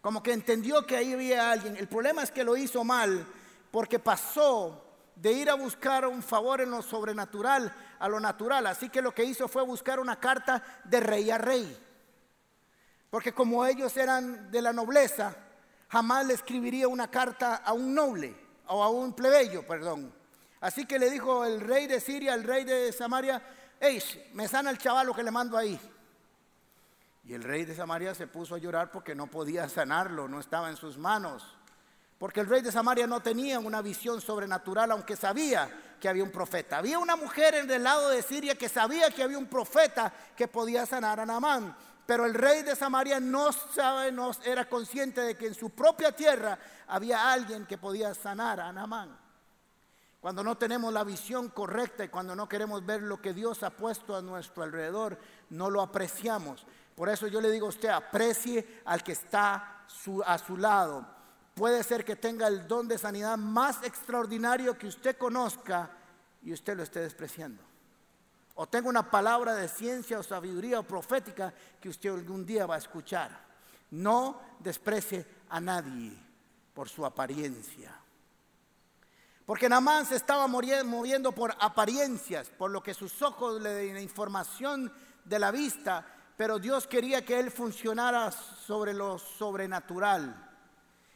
Como 0.03 0.23
que 0.23 0.33
entendió 0.33 0.87
que 0.87 0.97
ahí 0.97 1.15
había 1.15 1.51
alguien. 1.51 1.77
El 1.77 1.89
problema 1.89 2.23
es 2.23 2.31
que 2.31 2.45
lo 2.45 2.57
hizo 2.57 2.85
mal 2.85 3.27
porque 3.71 3.99
pasó 3.99 4.85
de 5.17 5.33
ir 5.33 5.49
a 5.49 5.55
buscar 5.55 6.07
un 6.07 6.23
favor 6.23 6.61
en 6.61 6.71
lo 6.71 6.83
sobrenatural 6.83 7.75
a 7.99 8.09
lo 8.09 8.21
natural. 8.21 8.67
Así 8.67 8.91
que 8.91 9.01
lo 9.01 9.15
que 9.15 9.25
hizo 9.25 9.49
fue 9.49 9.65
buscar 9.65 9.99
una 9.99 10.21
carta 10.21 10.63
de 10.85 11.01
rey 11.01 11.31
a 11.31 11.39
rey. 11.39 11.79
Porque 13.09 13.33
como 13.33 13.65
ellos 13.65 13.97
eran 13.97 14.51
de 14.51 14.61
la 14.61 14.75
nobleza, 14.75 15.35
jamás 15.89 16.27
le 16.27 16.35
escribiría 16.35 16.87
una 16.87 17.11
carta 17.11 17.57
a 17.57 17.73
un 17.73 17.95
noble 17.95 18.37
o 18.67 18.83
a 18.83 18.91
un 18.91 19.15
plebeyo, 19.15 19.67
perdón. 19.67 20.13
Así 20.61 20.85
que 20.85 20.99
le 20.99 21.11
dijo 21.11 21.47
el 21.47 21.61
rey 21.61 21.87
de 21.87 21.99
Siria, 21.99 22.35
el 22.35 22.45
rey 22.45 22.65
de 22.65 22.93
Samaria, 22.93 23.43
hey, 23.85 24.01
me 24.33 24.47
sana 24.47 24.71
el 24.71 24.79
chavalo 24.79 25.13
que 25.13 25.25
le 25.25 25.31
mando 25.33 25.59
ahí. 25.59 25.79
Y 27.25 27.35
el 27.35 27.43
rey 27.43 27.65
de 27.65 27.75
Samaria 27.75 28.15
se 28.15 28.29
puso 28.29 28.55
a 28.55 28.59
llorar 28.59 28.93
porque 28.93 29.15
no 29.15 29.27
podía 29.27 29.69
sanarlo, 29.69 30.29
no 30.29 30.39
estaba 30.39 30.71
en 30.71 30.77
sus 30.77 30.97
manos. 30.97 31.57
Porque 32.17 32.41
el 32.41 32.47
rey 32.47 32.63
de 32.63 32.71
Samaria 32.71 33.09
no 33.09 33.21
tenía 33.21 33.59
una 33.59 33.83
visión 33.83 34.21
sobrenatural, 34.21 34.93
aunque 34.93 35.17
sabía 35.17 35.69
que 36.01 36.09
había 36.09 36.23
un 36.23 36.31
profeta. 36.31 36.79
Había 36.79 37.01
una 37.01 37.17
mujer 37.17 37.55
en 37.57 37.69
el 37.69 37.83
lado 37.83 38.11
de 38.11 38.23
Siria 38.23 38.55
que 38.55 38.69
sabía 38.69 39.11
que 39.11 39.25
había 39.25 39.39
un 39.39 39.47
profeta 39.47 40.13
que 40.37 40.47
podía 40.47 40.87
sanar 40.87 41.19
a 41.19 41.27
Naamán. 41.27 41.77
Pero 42.07 42.25
el 42.25 42.35
rey 42.35 42.63
de 42.63 42.77
Samaria 42.77 43.19
no 43.19 43.51
sabe, 43.53 44.13
no 44.13 44.31
era 44.45 44.69
consciente 44.69 45.21
de 45.23 45.37
que 45.37 45.49
en 45.49 45.55
su 45.55 45.71
propia 45.71 46.13
tierra 46.13 46.57
había 46.87 47.33
alguien 47.33 47.67
que 47.67 47.79
podía 47.79 48.15
sanar 48.15 48.61
a 48.61 48.73
Naamán. 48.73 49.22
Cuando 50.23 50.45
no 50.45 50.57
tenemos 50.57 50.93
la 50.93 51.03
visión 51.03 51.49
correcta 51.49 52.05
y 52.05 52.09
cuando 52.09 52.37
no 52.37 52.49
queremos 52.49 52.87
ver 52.87 53.03
lo 53.03 53.21
que 53.21 53.35
Dios 53.35 53.65
ha 53.65 53.71
puesto 53.71 54.15
a 54.15 54.23
nuestro 54.23 54.63
alrededor, 54.63 55.19
no 55.51 55.69
lo 55.69 55.83
apreciamos. 55.83 56.65
Por 56.95 57.09
eso 57.09 57.27
yo 57.27 57.41
le 57.41 57.51
digo 57.51 57.67
a 57.67 57.71
usted, 57.71 57.89
aprecie 57.89 58.83
al 58.85 59.03
que 59.03 59.11
está 59.11 59.85
a 60.25 60.39
su 60.39 60.57
lado. 60.57 61.05
Puede 61.57 61.83
ser 61.83 62.05
que 62.05 62.15
tenga 62.15 62.47
el 62.47 62.69
don 62.69 62.87
de 62.87 62.99
sanidad 62.99 63.37
más 63.37 63.83
extraordinario 63.83 64.79
que 64.79 64.87
usted 64.87 65.19
conozca 65.19 65.91
y 66.45 66.53
usted 66.53 66.77
lo 66.77 66.85
esté 66.85 67.01
despreciando. 67.01 67.61
O 68.55 68.69
tenga 68.69 68.89
una 68.89 69.11
palabra 69.11 69.57
de 69.57 69.67
ciencia 69.67 70.21
o 70.21 70.23
sabiduría 70.23 70.79
o 70.79 70.85
profética 70.85 71.53
que 71.81 71.89
usted 71.89 72.11
algún 72.11 72.47
día 72.47 72.65
va 72.65 72.77
a 72.77 72.79
escuchar. 72.79 73.37
No 73.91 74.41
desprecie 74.61 75.27
a 75.49 75.61
nadie 75.61 76.17
por 76.73 76.89
su 76.89 77.05
apariencia. 77.05 78.02
Porque 79.53 79.69
Namán 79.69 80.07
se 80.07 80.17
estaba 80.17 80.47
moviendo 80.47 81.33
por 81.33 81.55
apariencias, 81.61 82.49
por 82.49 82.71
lo 82.71 82.83
que 82.83 82.95
sus 82.95 83.21
ojos 83.21 83.61
le 83.61 83.69
den 83.69 83.99
información 83.99 84.91
de 85.27 85.39
la 85.39 85.51
vista, 85.51 86.07
pero 86.39 86.59
Dios 86.59 86.87
quería 86.87 87.23
que 87.23 87.39
él 87.39 87.51
funcionara 87.51 88.31
sobre 88.31 88.95
lo 88.95 89.19
sobrenatural. 89.19 90.35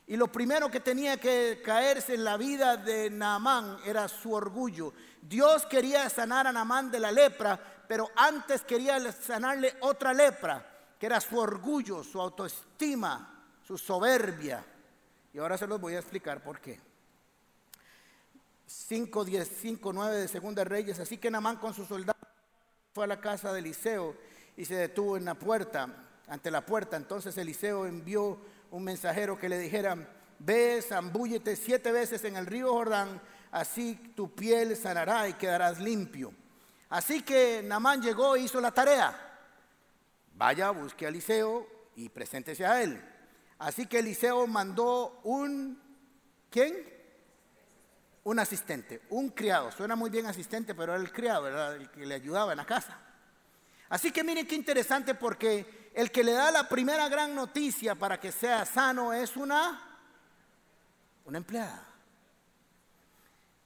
Y 0.07 0.19
lo 0.19 0.31
primero 0.31 0.71
que 0.71 0.81
tenía 0.81 1.17
que 1.17 1.63
caerse 1.65 2.13
en 2.13 2.25
la 2.25 2.37
vida 2.37 2.77
de 2.77 3.09
Naamán 3.09 3.79
era 3.87 4.07
su 4.07 4.35
orgullo. 4.35 4.93
Dios 5.23 5.65
quería 5.65 6.11
sanar 6.11 6.47
a 6.47 6.53
Naamán 6.53 6.91
de 6.91 7.01
la 7.01 7.13
lepra, 7.13 7.59
pero 7.89 8.11
antes 8.17 8.65
quería 8.65 9.01
sanarle 9.13 9.79
otra 9.81 10.13
lepra, 10.13 10.63
que 11.01 11.07
era 11.07 11.23
su 11.23 11.39
orgullo, 11.39 12.05
su 12.05 12.21
autoestima, 12.21 13.47
su 13.67 13.79
soberbia. 13.79 14.63
Y 15.33 15.39
ahora 15.39 15.57
se 15.57 15.67
los 15.67 15.81
voy 15.81 15.95
a 15.95 16.01
explicar 16.01 16.43
por 16.43 16.61
qué. 16.61 16.86
5, 18.67 19.25
10, 19.25 19.51
5, 19.63 19.93
9 19.93 20.17
de 20.17 20.29
Segunda 20.29 20.65
Reyes. 20.65 20.99
Así 20.99 21.19
que 21.19 21.31
Naamán 21.31 21.57
con 21.57 21.73
sus 21.73 21.89
soldados 21.89 22.21
fue 22.93 23.05
a 23.05 23.09
la 23.09 23.21
casa 23.21 23.53
de 23.53 23.61
Eliseo 23.61 24.17
y 24.57 24.65
se 24.65 24.75
detuvo 24.75 25.17
en 25.17 25.25
la 25.25 25.35
puerta, 25.35 25.89
ante 26.29 26.51
la 26.51 26.65
puerta. 26.65 26.97
Entonces 26.97 27.37
Eliseo 27.39 27.87
envió 27.87 28.39
un 28.71 28.85
mensajero 28.85 29.39
que 29.39 29.49
le 29.49 29.59
dijera, 29.59 29.97
ve, 30.39 30.83
zambúllete 30.83 31.57
siete 31.57 31.93
veces 31.93 32.25
en 32.25 32.37
el 32.37 32.47
río 32.47 32.73
Jordán, 32.73 33.21
así 33.51 33.95
tu 34.15 34.35
piel 34.35 34.77
sanará 34.77 35.29
y 35.29 35.35
quedarás 35.35 35.79
limpio. 35.81 36.33
Así 36.89 37.23
que 37.23 37.63
Namán 37.65 38.03
llegó 38.03 38.37
e 38.37 38.43
hizo 38.43 38.61
la 38.61 38.73
tarea. 38.73 39.23
Vaya, 40.35 40.71
busque 40.71 41.07
a 41.07 41.09
Eliseo 41.09 41.67
y 41.97 42.09
preséntese 42.09 42.67
a 42.67 42.83
él. 42.83 43.03
Así 43.59 43.87
que 43.87 44.01
Eliseo 44.01 44.47
mandó 44.47 45.21
un, 45.25 45.81
¿quién? 46.51 46.96
Un 48.27 48.41
asistente, 48.41 49.03
un 49.11 49.29
criado. 49.29 49.71
Suena 49.71 49.95
muy 49.95 50.11
bien 50.11 50.27
asistente, 50.27 50.75
pero 50.75 50.95
era 50.95 51.01
el 51.01 51.13
criado, 51.13 51.47
era 51.47 51.77
el 51.77 51.89
que 51.93 52.05
le 52.05 52.17
ayudaba 52.17 52.53
en 52.53 52.57
la 52.57 52.67
casa. 52.67 52.99
Así 53.89 54.11
que 54.11 54.25
miren 54.25 54.49
qué 54.49 54.57
interesante 54.57 55.15
porque 55.15 55.93
el 55.95 56.11
que 56.11 56.25
le 56.25 56.33
da 56.33 56.51
la 56.51 56.69
primera 56.69 57.09
gran 57.09 57.37
noticia 57.37 57.95
para 57.95 58.19
que 58.19 58.33
sea 58.33 58.67
sano 58.67 59.13
es 59.13 59.37
una, 59.37 59.81
una 61.25 61.39
empleada. 61.39 61.87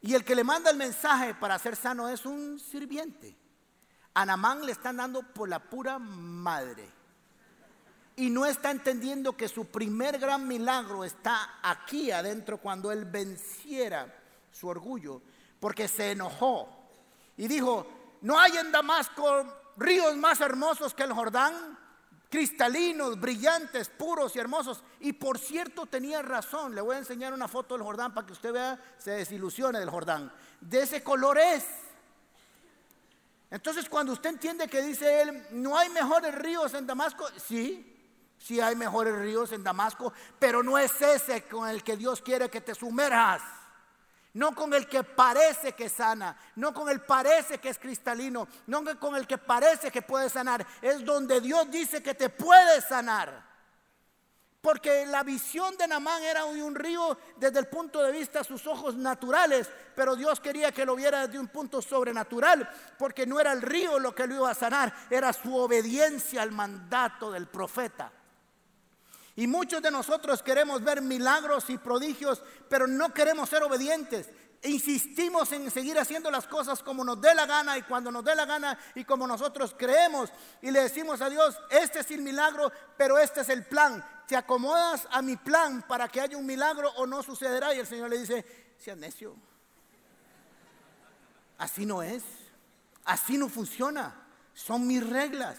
Y 0.03 0.13
el 0.13 0.27
que 0.27 0.35
le 0.35 0.45
manda 0.45 0.71
el 0.71 0.77
mensaje 0.77 1.33
para 1.33 1.59
ser 1.59 1.75
sano 1.75 2.11
es 2.11 2.27
un 2.27 2.61
sirviente. 2.61 3.35
A 4.13 4.27
Namán 4.27 4.67
le 4.67 4.73
están 4.73 4.99
dando 4.99 5.23
por 5.23 5.49
la 5.49 5.71
pura 5.71 5.99
madre. 5.99 6.87
Y 8.15 8.29
no 8.29 8.45
está 8.45 8.71
entendiendo 8.71 9.35
que 9.39 9.49
su 9.49 9.69
primer 9.69 10.19
gran 10.19 10.47
milagro 10.47 11.03
está 11.03 11.61
aquí 11.63 12.11
adentro 12.11 12.59
cuando 12.59 12.93
él 12.93 13.07
venciera 13.07 14.20
su 14.51 14.69
orgullo. 14.69 15.23
Porque 15.59 15.89
se 15.89 16.13
enojó 16.13 16.69
y 17.37 17.49
dijo, 17.49 17.87
no 18.23 18.39
hay 18.39 18.57
en 18.57 18.73
Damasco 18.73 19.45
ríos 19.77 20.17
más 20.17 20.41
hermosos 20.41 20.95
que 20.95 21.03
el 21.03 21.13
Jordán, 21.13 21.79
cristalinos, 22.29 23.19
brillantes, 23.19 23.89
puros 23.89 24.37
y 24.37 24.39
hermosos. 24.39 24.83
Y 25.01 25.13
por 25.13 25.39
cierto 25.39 25.87
tenía 25.87 26.23
razón, 26.23 26.75
le 26.75 26.81
voy 26.81 26.97
a 26.97 27.01
enseñar 27.01 27.33
una 27.33 27.49
foto 27.49 27.75
del 27.75 27.83
Jordán 27.83 28.15
para 28.15 28.27
que 28.27 28.33
usted 28.33 28.53
vea, 28.53 28.79
se 28.99 29.13
desilusione 29.13 29.81
del 29.81 29.91
Jordán. 29.91 30.33
De 30.61 30.83
ese 30.83 31.03
color 31.03 31.39
es. 31.39 31.67
Entonces 33.51 33.89
cuando 33.89 34.13
usted 34.13 34.31
entiende 34.31 34.69
que 34.69 34.81
dice 34.81 35.23
él, 35.23 35.47
no 35.51 35.77
hay 35.77 35.89
mejores 35.89 36.35
ríos 36.37 36.73
en 36.75 36.87
Damasco, 36.87 37.27
sí, 37.37 37.91
sí 38.39 38.61
hay 38.61 38.77
mejores 38.77 39.17
ríos 39.17 39.51
en 39.53 39.65
Damasco, 39.65 40.13
pero 40.39 40.63
no 40.63 40.79
es 40.79 41.03
ese 41.03 41.43
con 41.45 41.69
el 41.69 41.83
que 41.83 41.97
Dios 41.97 42.23
quiere 42.23 42.49
que 42.49 42.61
te 42.61 42.77
sumerjas. 42.77 43.43
No 44.35 44.55
con 44.55 44.73
el 44.75 44.87
que 44.87 45.03
parece 45.03 45.73
que 45.73 45.89
sana, 45.89 46.37
no 46.57 46.73
con 46.73 46.89
el 46.89 47.01
parece 47.01 47.59
que 47.59 47.69
es 47.69 47.79
cristalino, 47.79 48.47
no 48.67 48.85
con 48.99 49.17
el 49.17 49.27
que 49.27 49.39
parece 49.39 49.91
que 49.91 50.03
puede 50.03 50.31
sanar. 50.31 50.65
Es 50.81 51.05
donde 51.05 51.41
Dios 51.41 51.69
dice 51.71 52.03
que 52.03 52.15
te 52.15 52.29
puede 52.29 52.81
sanar. 52.81 53.51
Porque 54.61 55.07
la 55.07 55.23
visión 55.23 55.77
de 55.79 55.89
Namán 55.89 56.23
era 56.23 56.45
un 56.45 56.75
río 56.75 57.19
desde 57.37 57.59
el 57.59 57.67
punto 57.67 58.03
de 58.03 58.13
vista 58.13 58.41
de 58.41 58.45
sus 58.45 58.67
ojos 58.67 58.95
naturales, 58.95 59.71
pero 59.97 60.15
Dios 60.15 60.39
quería 60.39 60.71
que 60.71 60.85
lo 60.85 60.95
viera 60.95 61.27
desde 61.27 61.39
un 61.39 61.49
punto 61.49 61.81
sobrenatural, 61.81 62.69
porque 62.99 63.27
no 63.27 63.41
era 63.41 63.53
el 63.53 63.63
río 63.63 63.99
lo 63.99 64.15
que 64.15 64.27
lo 64.27 64.35
iba 64.35 64.51
a 64.51 64.55
sanar, 64.55 64.95
era 65.09 65.33
su 65.33 65.57
obediencia 65.57 66.43
al 66.43 66.53
mandato 66.53 67.31
del 67.33 67.47
profeta. 67.47 68.13
Y 69.41 69.47
muchos 69.47 69.81
de 69.81 69.91
nosotros 69.91 70.43
queremos 70.43 70.85
ver 70.85 71.01
milagros 71.01 71.71
y 71.71 71.79
prodigios, 71.79 72.43
pero 72.69 72.87
no 72.87 73.15
queremos 73.15 73.49
ser 73.49 73.63
obedientes. 73.63 74.29
Insistimos 74.65 75.51
en 75.53 75.71
seguir 75.71 75.99
haciendo 75.99 76.31
las 76.31 76.47
cosas 76.47 76.83
como 76.83 77.03
nos 77.03 77.23
dé 77.23 77.35
la 77.35 77.47
gana 77.47 77.79
y 77.79 77.83
cuando 77.85 78.13
nos 78.13 78.23
dé 78.23 78.35
la 78.35 78.45
gana 78.45 78.79
y 78.95 79.03
como 79.03 79.27
nosotros 79.27 79.75
creemos. 79.79 80.29
Y 80.61 80.71
le 80.71 80.83
decimos 80.83 81.23
a 81.23 81.31
Dios, 81.31 81.59
este 81.71 82.01
es 82.01 82.11
el 82.11 82.21
milagro, 82.21 82.71
pero 82.99 83.19
este 83.19 83.41
es 83.41 83.49
el 83.49 83.65
plan. 83.65 84.05
¿Te 84.29 84.37
acomodas 84.37 85.09
a 85.11 85.23
mi 85.23 85.37
plan 85.37 85.87
para 85.89 86.07
que 86.07 86.21
haya 86.21 86.37
un 86.37 86.45
milagro 86.45 86.93
o 86.97 87.07
no 87.07 87.23
sucederá? 87.23 87.75
Y 87.75 87.79
el 87.79 87.87
Señor 87.87 88.11
le 88.11 88.19
dice, 88.19 88.75
sea 88.77 88.95
necio. 88.95 89.35
Así 91.57 91.87
no 91.87 92.03
es. 92.03 92.25
Así 93.07 93.39
no 93.39 93.49
funciona. 93.49 94.23
Son 94.53 94.87
mis 94.87 95.09
reglas. 95.09 95.57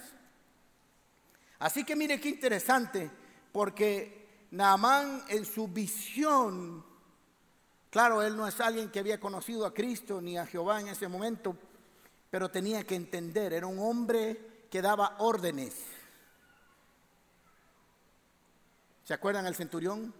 Así 1.58 1.84
que 1.84 1.96
mire 1.96 2.22
qué 2.22 2.30
interesante 2.30 3.21
porque 3.52 4.48
Naamán 4.52 5.24
en 5.30 5.46
su 5.46 5.68
visión, 5.68 6.84
claro, 7.90 8.22
él 8.22 8.36
no 8.36 8.48
es 8.48 8.60
alguien 8.60 8.90
que 8.90 9.00
había 9.00 9.20
conocido 9.20 9.66
a 9.66 9.74
Cristo 9.74 10.22
ni 10.22 10.38
a 10.38 10.46
Jehová 10.46 10.82
en 10.82 10.90
ese 10.90 11.08
momento, 11.08 11.56
pero 12.30 12.50
tenía 12.50 12.86
que 12.86 12.96
entender, 12.96 13.54
era 13.54 13.68
un 13.68 13.80
hombre 13.80 14.68
que 14.70 14.82
daba 14.82 15.16
órdenes. 15.20 15.76
¿Se 19.04 19.14
acuerdan 19.14 19.46
el 19.46 19.56
centurión? 19.56 20.14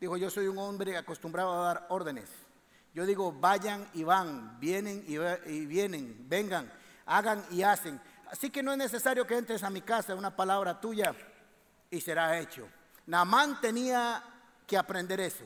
Dijo, 0.00 0.16
yo 0.16 0.30
soy 0.30 0.46
un 0.46 0.58
hombre 0.58 0.96
acostumbrado 0.96 1.52
a 1.52 1.66
dar 1.66 1.86
órdenes. 1.88 2.28
Yo 2.94 3.06
digo, 3.06 3.32
vayan 3.32 3.88
y 3.94 4.04
van, 4.04 4.60
vienen 4.60 5.04
y, 5.08 5.16
y 5.50 5.66
vienen, 5.66 6.26
vengan, 6.28 6.70
hagan 7.06 7.44
y 7.50 7.62
hacen. 7.62 8.00
Así 8.30 8.50
que 8.50 8.62
no 8.62 8.72
es 8.72 8.78
necesario 8.78 9.26
que 9.26 9.36
entres 9.36 9.62
a 9.62 9.70
mi 9.70 9.80
casa, 9.80 10.14
una 10.14 10.34
palabra 10.36 10.80
tuya 10.80 11.14
y 11.92 12.00
será 12.00 12.38
hecho. 12.40 12.66
Naamán 13.06 13.60
tenía 13.60 14.24
que 14.66 14.78
aprender 14.78 15.20
eso. 15.20 15.44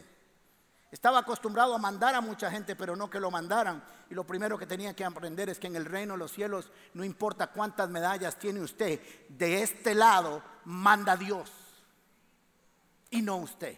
Estaba 0.92 1.18
acostumbrado 1.18 1.74
a 1.74 1.78
mandar 1.78 2.14
a 2.14 2.20
mucha 2.20 2.50
gente, 2.50 2.76
pero 2.76 2.94
no 2.94 3.10
que 3.10 3.18
lo 3.18 3.32
mandaran. 3.32 3.84
Y 4.08 4.14
lo 4.14 4.24
primero 4.24 4.56
que 4.56 4.64
tenía 4.64 4.94
que 4.94 5.04
aprender 5.04 5.50
es 5.50 5.58
que 5.58 5.66
en 5.66 5.74
el 5.74 5.84
reino 5.84 6.14
de 6.14 6.18
los 6.18 6.30
cielos, 6.32 6.70
no 6.94 7.04
importa 7.04 7.48
cuántas 7.48 7.90
medallas 7.90 8.38
tiene 8.38 8.60
usted, 8.60 9.00
de 9.28 9.62
este 9.62 9.94
lado 9.94 10.40
manda 10.64 11.16
Dios 11.16 11.50
y 13.10 13.22
no 13.22 13.38
usted. 13.38 13.76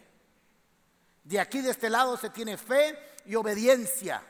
De 1.24 1.40
aquí, 1.40 1.62
de 1.62 1.70
este 1.70 1.88
lado, 1.88 2.18
se 2.18 2.28
tiene 2.28 2.58
fe 2.58 2.98
y 3.24 3.34
obediencia. 3.34 4.22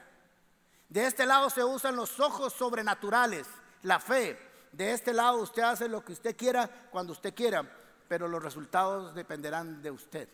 De 0.89 1.05
este 1.07 1.27
lado 1.27 1.51
se 1.51 1.65
usan 1.65 1.97
los 1.97 2.21
ojos 2.21 2.53
sobrenaturales, 2.53 3.49
la 3.83 3.99
fe. 3.99 4.39
De 4.71 4.93
este 4.93 5.13
lado 5.13 5.39
usted 5.39 5.63
hace 5.63 5.89
lo 5.89 6.05
que 6.05 6.13
usted 6.13 6.37
quiera 6.37 6.69
cuando 6.91 7.13
usted 7.13 7.35
quiera 7.35 7.69
pero 8.09 8.27
los 8.27 8.43
resultados 8.43 9.15
dependerán 9.15 9.83
de 9.83 9.91
usted. 9.91 10.29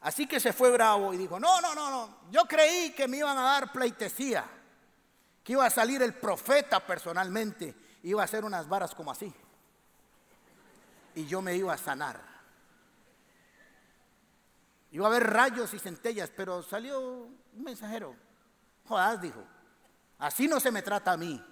Así 0.00 0.26
que 0.26 0.40
se 0.40 0.52
fue 0.52 0.70
bravo 0.70 1.12
y 1.12 1.16
dijo, 1.16 1.38
no, 1.38 1.60
no, 1.60 1.74
no, 1.74 1.90
no, 1.90 2.18
yo 2.30 2.44
creí 2.44 2.92
que 2.92 3.06
me 3.06 3.18
iban 3.18 3.38
a 3.38 3.42
dar 3.42 3.72
pleitesía, 3.72 4.44
que 5.44 5.52
iba 5.52 5.64
a 5.64 5.70
salir 5.70 6.02
el 6.02 6.14
profeta 6.14 6.84
personalmente, 6.84 7.74
iba 8.02 8.22
a 8.22 8.24
hacer 8.24 8.44
unas 8.44 8.68
varas 8.68 8.94
como 8.94 9.12
así, 9.12 9.32
y 11.14 11.26
yo 11.26 11.40
me 11.42 11.54
iba 11.54 11.72
a 11.72 11.78
sanar. 11.78 12.32
Iba 14.90 15.06
a 15.06 15.10
haber 15.10 15.30
rayos 15.30 15.72
y 15.72 15.78
centellas, 15.78 16.30
pero 16.36 16.62
salió 16.62 17.00
un 17.00 17.62
mensajero. 17.62 18.14
Jodas 18.86 19.22
dijo, 19.22 19.42
así 20.18 20.46
no 20.46 20.60
se 20.60 20.70
me 20.70 20.82
trata 20.82 21.12
a 21.12 21.16
mí. 21.16 21.42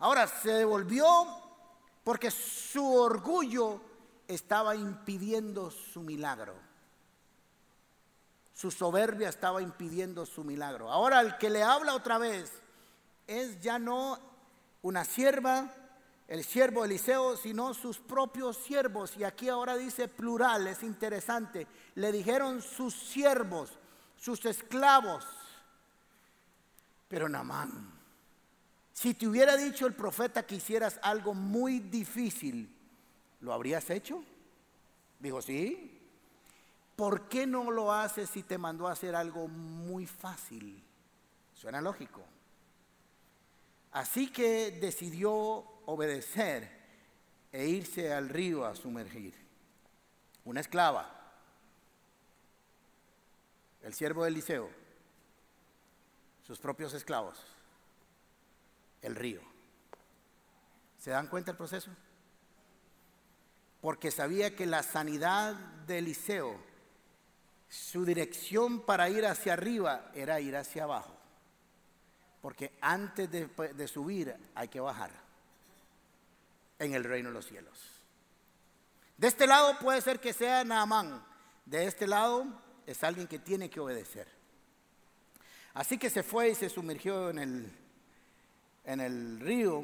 Ahora 0.00 0.26
se 0.26 0.50
devolvió 0.50 1.45
porque 2.06 2.30
su 2.30 2.94
orgullo 2.94 3.80
estaba 4.28 4.76
impidiendo 4.76 5.72
su 5.72 6.02
milagro. 6.02 6.54
Su 8.54 8.70
soberbia 8.70 9.28
estaba 9.28 9.60
impidiendo 9.60 10.24
su 10.24 10.44
milagro. 10.44 10.88
Ahora 10.88 11.20
el 11.20 11.36
que 11.36 11.50
le 11.50 11.64
habla 11.64 11.96
otra 11.96 12.18
vez 12.18 12.52
es 13.26 13.60
ya 13.60 13.80
no 13.80 14.20
una 14.82 15.04
sierva, 15.04 15.74
el 16.28 16.44
siervo 16.44 16.84
Eliseo, 16.84 17.36
sino 17.36 17.74
sus 17.74 17.98
propios 17.98 18.56
siervos. 18.56 19.16
Y 19.16 19.24
aquí 19.24 19.48
ahora 19.48 19.76
dice 19.76 20.06
plural, 20.06 20.68
es 20.68 20.84
interesante. 20.84 21.66
Le 21.96 22.12
dijeron 22.12 22.62
sus 22.62 22.94
siervos, 22.94 23.80
sus 24.16 24.44
esclavos. 24.44 25.26
Pero 27.08 27.28
Namán, 27.28 27.95
si 28.96 29.12
te 29.12 29.28
hubiera 29.28 29.58
dicho 29.58 29.86
el 29.86 29.92
profeta 29.92 30.46
que 30.46 30.54
hicieras 30.54 30.98
algo 31.02 31.34
muy 31.34 31.80
difícil, 31.80 32.74
¿lo 33.40 33.52
habrías 33.52 33.90
hecho? 33.90 34.24
Dijo, 35.20 35.42
sí. 35.42 36.00
¿Por 36.96 37.28
qué 37.28 37.46
no 37.46 37.70
lo 37.70 37.92
haces 37.92 38.30
si 38.30 38.42
te 38.42 38.56
mandó 38.56 38.88
a 38.88 38.92
hacer 38.92 39.14
algo 39.14 39.48
muy 39.48 40.06
fácil? 40.06 40.82
Suena 41.52 41.82
lógico. 41.82 42.24
Así 43.92 44.32
que 44.32 44.70
decidió 44.70 45.34
obedecer 45.84 46.66
e 47.52 47.66
irse 47.66 48.14
al 48.14 48.30
río 48.30 48.64
a 48.64 48.74
sumergir. 48.74 49.34
Una 50.46 50.60
esclava, 50.60 51.34
el 53.82 53.92
siervo 53.92 54.22
de 54.22 54.30
Eliseo, 54.30 54.70
sus 56.46 56.58
propios 56.58 56.94
esclavos, 56.94 57.55
el 59.06 59.14
río. 59.14 59.40
¿Se 60.98 61.10
dan 61.10 61.28
cuenta 61.28 61.52
el 61.52 61.56
proceso? 61.56 61.90
Porque 63.80 64.10
sabía 64.10 64.56
que 64.56 64.66
la 64.66 64.82
sanidad 64.82 65.54
de 65.86 65.98
Eliseo, 65.98 66.56
su 67.68 68.04
dirección 68.04 68.80
para 68.80 69.08
ir 69.08 69.24
hacia 69.24 69.52
arriba 69.52 70.10
era 70.14 70.40
ir 70.40 70.56
hacia 70.56 70.84
abajo. 70.84 71.16
Porque 72.42 72.76
antes 72.80 73.30
de, 73.30 73.88
subir 73.88 74.34
hay 74.54 74.68
que 74.68 74.80
bajar 74.80 75.10
en 76.78 76.94
el 76.94 77.04
reino 77.04 77.28
de 77.28 77.34
los 77.34 77.46
cielos. 77.46 77.78
De 79.16 79.28
este 79.28 79.46
lado 79.46 79.78
puede 79.78 80.00
ser 80.00 80.20
que 80.20 80.32
sea 80.32 80.64
Naamán, 80.64 81.24
de 81.64 81.86
este 81.86 82.06
lado 82.06 82.46
es 82.86 83.02
alguien 83.02 83.26
que 83.26 83.38
tiene 83.38 83.70
que 83.70 83.80
obedecer. 83.80 84.28
Así 85.74 85.98
que 85.98 86.10
se 86.10 86.22
fue 86.22 86.50
y 86.50 86.54
se 86.54 86.68
sumergió 86.68 87.30
en 87.30 87.38
el, 87.38 87.85
en 88.86 89.00
el 89.00 89.38
río. 89.40 89.82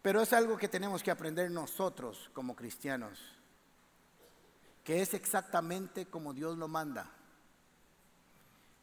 Pero 0.00 0.22
es 0.22 0.32
algo 0.32 0.56
que 0.56 0.68
tenemos 0.68 1.02
que 1.02 1.10
aprender 1.10 1.50
nosotros 1.50 2.30
como 2.32 2.56
cristianos, 2.56 3.18
que 4.82 5.02
es 5.02 5.12
exactamente 5.12 6.06
como 6.06 6.32
Dios 6.32 6.56
lo 6.56 6.66
manda. 6.68 7.10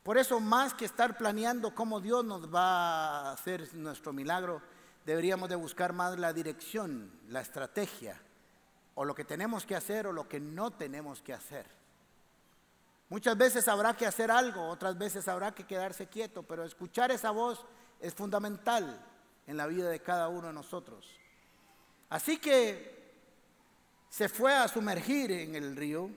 Por 0.04 0.18
eso, 0.18 0.40
más 0.40 0.74
que 0.74 0.86
estar 0.86 1.18
planeando 1.18 1.74
cómo 1.74 2.00
Dios 2.00 2.24
nos 2.24 2.54
va 2.54 3.30
a 3.30 3.32
hacer 3.34 3.74
nuestro 3.76 4.14
milagro, 4.14 4.62
deberíamos 5.06 5.50
de 5.50 5.56
buscar 5.56 5.92
más 5.92 6.18
la 6.18 6.32
dirección, 6.32 7.12
la 7.28 7.42
estrategia, 7.42 8.22
o 8.96 9.06
lo 9.06 9.16
que 9.16 9.26
tenemos 9.26 9.66
que 9.66 9.76
hacer 9.76 10.08
o 10.08 10.14
lo 10.14 10.28
que 10.28 10.40
no 10.40 10.72
tenemos 10.72 11.22
que 11.22 11.34
hacer. 11.34 11.79
Muchas 13.10 13.36
veces 13.36 13.68
habrá 13.68 13.96
que 13.96 14.06
hacer 14.06 14.30
algo, 14.30 14.68
otras 14.68 14.98
veces 14.98 15.28
habrá 15.28 15.54
que 15.54 15.66
quedarse 15.66 16.08
quieto, 16.08 16.44
pero 16.44 16.64
escuchar 16.64 17.12
esa 17.12 17.32
voz 17.32 17.66
es 18.00 18.14
fundamental 18.14 19.04
en 19.48 19.58
la 19.58 19.66
vida 19.66 19.90
de 19.90 20.00
cada 20.00 20.30
uno 20.30 20.48
de 20.48 20.54
nosotros. 20.54 21.10
Así 22.10 22.38
que 22.38 23.00
se 24.10 24.30
fue 24.30 24.54
a 24.54 24.68
sumergir 24.68 25.32
en 25.32 25.56
el 25.56 25.76
río 25.76 26.12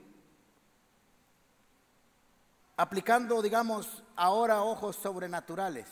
aplicando, 2.77 3.41
digamos, 3.41 4.03
ahora 4.15 4.63
ojos 4.63 4.95
sobrenaturales, 4.95 5.87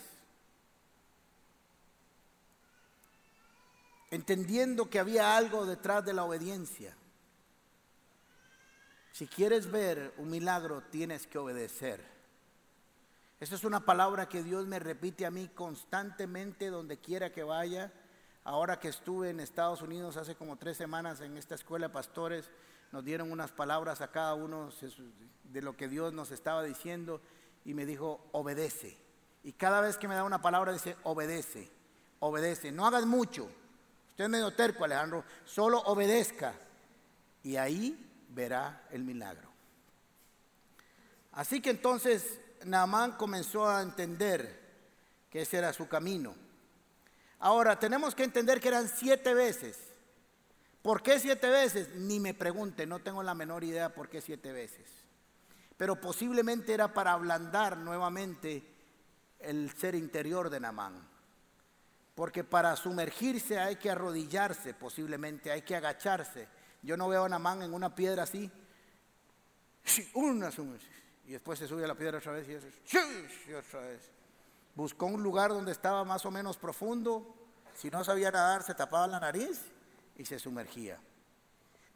entendiendo 4.09 4.89
que 4.89 4.99
había 4.99 5.37
algo 5.37 5.65
detrás 5.65 6.03
de 6.05 6.13
la 6.13 6.25
obediencia. 6.25 6.95
Si 9.11 9.27
quieres 9.27 9.69
ver 9.69 10.13
un 10.17 10.29
milagro, 10.29 10.81
tienes 10.89 11.27
que 11.27 11.37
obedecer. 11.37 12.03
Esa 13.39 13.55
es 13.55 13.63
una 13.63 13.85
palabra 13.85 14.29
que 14.29 14.43
Dios 14.43 14.67
me 14.67 14.79
repite 14.79 15.25
a 15.25 15.31
mí 15.31 15.49
constantemente 15.49 16.69
donde 16.69 16.99
quiera 16.99 17.31
que 17.31 17.43
vaya. 17.43 17.91
Ahora 18.43 18.79
que 18.79 18.87
estuve 18.87 19.29
en 19.29 19.39
Estados 19.39 19.81
Unidos 19.81 20.17
hace 20.17 20.35
como 20.35 20.57
tres 20.57 20.77
semanas 20.77 21.21
en 21.21 21.37
esta 21.37 21.55
escuela 21.55 21.87
de 21.87 21.93
pastores, 21.93 22.49
nos 22.91 23.03
dieron 23.03 23.31
unas 23.31 23.51
palabras 23.51 24.01
a 24.01 24.11
cada 24.11 24.35
uno 24.35 24.69
de 25.43 25.61
lo 25.61 25.75
que 25.75 25.87
Dios 25.87 26.13
nos 26.13 26.31
estaba 26.31 26.63
diciendo 26.63 27.21
y 27.65 27.73
me 27.73 27.85
dijo, 27.85 28.27
obedece. 28.31 28.97
Y 29.43 29.53
cada 29.53 29.81
vez 29.81 29.97
que 29.97 30.07
me 30.07 30.15
da 30.15 30.23
una 30.23 30.41
palabra 30.41 30.71
dice, 30.71 30.95
obedece, 31.03 31.69
obedece. 32.19 32.71
No 32.71 32.85
hagas 32.85 33.05
mucho. 33.05 33.49
Usted 34.09 34.25
es 34.25 34.29
medio 34.29 34.51
terco, 34.51 34.83
Alejandro. 34.83 35.23
Solo 35.45 35.79
obedezca. 35.79 36.53
Y 37.43 37.55
ahí 37.55 38.10
verá 38.33 38.87
el 38.91 39.03
milagro. 39.03 39.49
Así 41.31 41.61
que 41.61 41.69
entonces 41.69 42.39
Naamán 42.65 43.13
comenzó 43.13 43.69
a 43.69 43.81
entender 43.81 44.59
que 45.29 45.41
ese 45.41 45.57
era 45.57 45.73
su 45.73 45.87
camino. 45.87 46.35
Ahora, 47.39 47.79
tenemos 47.79 48.13
que 48.13 48.23
entender 48.23 48.59
que 48.59 48.67
eran 48.67 48.87
siete 48.87 49.33
veces 49.33 49.91
¿Por 50.81 51.03
qué 51.03 51.19
siete 51.19 51.49
veces? 51.49 51.95
Ni 51.95 52.19
me 52.19 52.33
pregunte, 52.33 52.87
no 52.87 52.99
tengo 52.99 53.21
la 53.21 53.35
menor 53.35 53.63
idea 53.63 53.93
por 53.93 54.09
qué 54.09 54.19
siete 54.19 54.51
veces. 54.51 54.87
Pero 55.77 55.99
posiblemente 56.01 56.73
era 56.73 56.93
para 56.93 57.13
ablandar 57.13 57.77
nuevamente 57.77 58.63
el 59.39 59.71
ser 59.71 59.93
interior 59.95 60.49
de 60.49 60.59
Namán. 60.59 61.07
Porque 62.15 62.43
para 62.43 62.75
sumergirse 62.75 63.59
hay 63.59 63.75
que 63.75 63.91
arrodillarse, 63.91 64.73
posiblemente 64.73 65.51
hay 65.51 65.61
que 65.61 65.75
agacharse. 65.75 66.47
Yo 66.81 66.97
no 66.97 67.07
veo 67.07 67.25
a 67.25 67.29
Namán 67.29 67.61
en 67.61 67.73
una 67.73 67.93
piedra 67.93 68.23
así. 68.23 68.49
Una 70.13 70.49
Y 71.25 71.31
después 71.31 71.59
se 71.59 71.67
sube 71.67 71.83
a 71.83 71.87
la 71.87 71.95
piedra 71.95 72.17
otra 72.17 72.33
vez 72.33 72.47
y, 72.47 73.49
y 73.49 73.53
otra 73.53 73.81
vez. 73.81 74.09
Buscó 74.75 75.05
un 75.05 75.21
lugar 75.21 75.49
donde 75.51 75.71
estaba 75.71 76.03
más 76.03 76.25
o 76.25 76.31
menos 76.31 76.57
profundo. 76.57 77.35
Si 77.73 77.89
no 77.89 78.03
sabía 78.03 78.31
nadar, 78.31 78.63
se 78.63 78.73
tapaba 78.73 79.07
la 79.07 79.19
nariz 79.19 79.61
y 80.17 80.25
se 80.25 80.39
sumergía. 80.39 80.99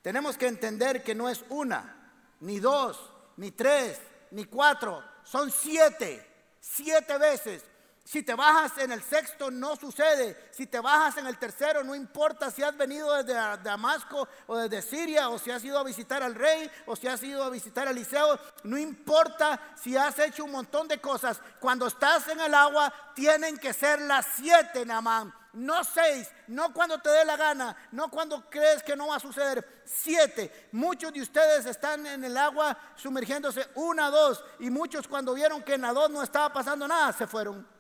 Tenemos 0.02 0.38
que 0.38 0.48
entender 0.48 1.04
que 1.04 1.16
no 1.16 1.30
es 1.30 1.44
una, 1.50 2.12
ni 2.42 2.60
dos, 2.60 3.12
ni 3.38 3.52
tres, 3.52 4.00
ni 4.32 4.46
cuatro, 4.46 5.04
son 5.24 5.50
siete, 5.50 6.26
siete 6.60 7.18
veces. 7.18 7.64
Si 8.08 8.22
te 8.22 8.36
bajas 8.36 8.78
en 8.78 8.92
el 8.92 9.02
sexto 9.02 9.50
no 9.50 9.76
sucede. 9.76 10.50
Si 10.52 10.68
te 10.68 10.80
bajas 10.80 11.18
en 11.18 11.26
el 11.26 11.40
tercero 11.40 11.84
no 11.84 11.96
importa 11.96 12.52
si 12.52 12.62
has 12.62 12.78
venido 12.78 13.12
desde 13.16 13.34
Damasco 13.64 14.28
o 14.46 14.58
desde 14.58 14.84
Siria 14.84 15.30
o 15.30 15.40
si 15.40 15.50
has 15.50 15.64
ido 15.64 15.80
a 15.80 15.84
visitar 15.84 16.22
al 16.22 16.36
rey 16.36 16.70
o 16.86 16.96
si 16.96 17.08
has 17.08 17.24
ido 17.24 17.44
a 17.44 17.50
visitar 17.50 17.88
a 17.88 17.92
Eliseo. 17.92 18.40
No 18.64 18.78
importa 18.78 19.60
si 19.76 19.98
has 19.98 20.20
hecho 20.20 20.46
un 20.46 20.52
montón 20.52 20.88
de 20.88 21.02
cosas. 21.02 21.42
Cuando 21.60 21.88
estás 21.88 22.28
en 22.28 22.40
el 22.40 22.54
agua 22.54 22.94
tienen 23.16 23.58
que 23.58 23.74
ser 23.74 24.00
las 24.02 24.28
siete, 24.36 24.86
Namán 24.86 25.34
no 25.54 25.84
seis, 25.86 26.30
no 26.48 26.74
cuando 26.74 27.00
te 27.00 27.10
dé 27.10 27.24
la 27.24 27.38
gana, 27.38 27.76
no 27.94 28.10
cuando 28.10 28.50
crees 28.50 28.84
que 28.84 28.96
no 28.96 29.08
va 29.08 29.16
a 29.16 29.20
suceder, 29.22 29.84
siete. 29.86 30.68
Muchos 30.74 31.14
de 31.14 31.22
ustedes 31.22 31.66
están 31.66 32.06
en 32.06 32.24
el 32.26 32.36
agua 32.38 32.78
sumergiéndose 32.98 33.66
una, 33.76 34.10
dos, 34.10 34.44
y 34.60 34.70
muchos 34.70 35.08
cuando 35.08 35.34
vieron 35.34 35.64
que 35.64 35.76
en 35.76 35.82
la 35.82 35.94
dos 35.94 36.10
no 36.10 36.22
estaba 36.22 36.52
pasando 36.52 36.88
nada, 36.88 37.14
se 37.14 37.26
fueron. 37.26 37.75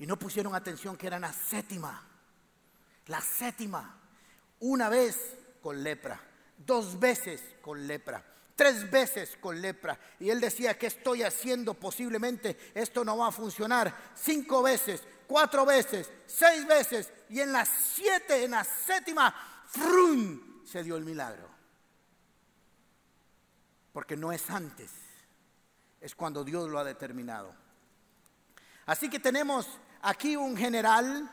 Y 0.00 0.06
no 0.06 0.18
pusieron 0.18 0.54
atención 0.56 0.96
que 0.96 1.06
era 1.06 1.20
la 1.20 1.32
séptima, 1.32 2.02
la 3.06 3.20
séptima, 3.20 4.00
una 4.58 4.88
vez 4.88 5.36
con 5.62 5.82
lepra, 5.84 6.20
dos 6.58 6.98
veces 6.98 7.40
con 7.62 7.86
lepra 7.86 8.24
tres 8.60 8.90
veces 8.90 9.38
con 9.40 9.58
lepra. 9.58 9.98
Y 10.18 10.28
él 10.28 10.38
decía, 10.38 10.76
¿qué 10.76 10.88
estoy 10.88 11.22
haciendo? 11.22 11.72
Posiblemente 11.72 12.70
esto 12.74 13.02
no 13.06 13.16
va 13.16 13.28
a 13.28 13.32
funcionar. 13.32 14.12
Cinco 14.14 14.62
veces, 14.62 15.02
cuatro 15.26 15.64
veces, 15.64 16.12
seis 16.26 16.66
veces. 16.66 17.10
Y 17.30 17.40
en 17.40 17.52
las 17.52 17.70
siete, 17.70 18.44
en 18.44 18.50
la 18.50 18.62
séptima, 18.62 19.34
¡frum! 19.64 20.62
se 20.66 20.84
dio 20.84 20.98
el 20.98 21.06
milagro. 21.06 21.48
Porque 23.94 24.14
no 24.14 24.30
es 24.30 24.50
antes, 24.50 24.90
es 25.98 26.14
cuando 26.14 26.44
Dios 26.44 26.68
lo 26.68 26.78
ha 26.78 26.84
determinado. 26.84 27.54
Así 28.84 29.08
que 29.08 29.20
tenemos 29.20 29.66
aquí 30.02 30.36
un 30.36 30.56
general, 30.56 31.30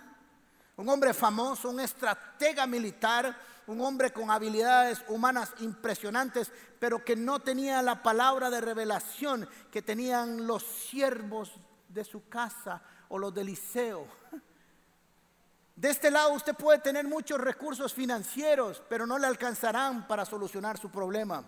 un 0.75 0.89
hombre 0.89 1.13
famoso, 1.13 1.69
un 1.69 1.79
estratega 1.79 2.65
militar 2.67 3.35
un 3.67 3.81
hombre 3.81 4.11
con 4.11 4.31
habilidades 4.31 5.03
humanas 5.09 5.53
impresionantes, 5.59 6.51
pero 6.79 7.03
que 7.03 7.15
no 7.15 7.39
tenía 7.39 7.81
la 7.81 8.01
palabra 8.01 8.49
de 8.49 8.61
revelación 8.61 9.47
que 9.71 9.81
tenían 9.81 10.47
los 10.47 10.63
siervos 10.63 11.53
de 11.89 12.03
su 12.05 12.27
casa 12.29 12.81
o 13.09 13.19
los 13.19 13.33
de 13.33 13.41
Eliseo. 13.41 14.07
De 15.75 15.89
este 15.89 16.09
lado 16.09 16.31
usted 16.31 16.55
puede 16.55 16.79
tener 16.79 17.05
muchos 17.05 17.39
recursos 17.39 17.93
financieros, 17.93 18.81
pero 18.89 19.05
no 19.05 19.19
le 19.19 19.27
alcanzarán 19.27 20.07
para 20.07 20.25
solucionar 20.25 20.77
su 20.77 20.89
problema. 20.89 21.43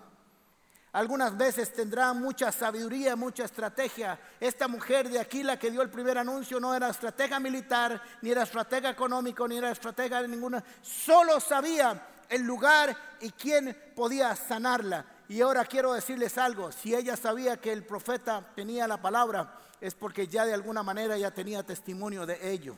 Algunas 0.91 1.38
veces 1.38 1.71
tendrá 1.71 2.13
mucha 2.13 2.52
sabiduría, 2.52 3.15
mucha 3.15 3.45
estrategia. 3.45 4.19
Esta 4.39 4.67
mujer 4.67 5.08
de 5.08 5.19
aquí, 5.19 5.43
la 5.43 5.60
que 5.60 5.69
dio 5.69 5.84
el 5.84 5.89
primer 5.89 6.17
anuncio, 6.17 6.60
no 6.60 6.73
era 6.73 6.89
estratega 6.89 7.39
militar, 7.39 8.02
ni 8.21 8.32
era 8.32 8.43
estratega 8.43 8.89
económico, 8.89 9.47
ni 9.47 9.58
era 9.58 9.69
estratega 9.69 10.21
de 10.21 10.28
ninguna. 10.28 10.63
Solo 10.82 11.39
sabía 11.39 12.08
el 12.28 12.41
lugar 12.41 12.95
y 13.21 13.30
quién 13.32 13.78
podía 13.95 14.36
sanarla. 14.36 15.06
Y 15.28 15.41
ahora 15.41 15.63
quiero 15.65 15.93
decirles 15.93 16.39
algo. 16.39 16.71
Si 16.71 16.95
ella 16.95 17.15
sabía 17.15 17.58
que 17.58 17.71
el 17.71 17.86
profeta 17.86 18.43
tenía 18.56 18.88
la 18.88 18.99
palabra, 18.99 19.60
es 19.80 19.93
porque 19.93 20.28
ya 20.28 20.43
de 20.43 20.56
alguna 20.56 20.82
manera 20.82 21.17
ya 21.17 21.30
tenía 21.30 21.62
testimonio 21.62 22.25
de 22.25 22.52
ello. 22.52 22.75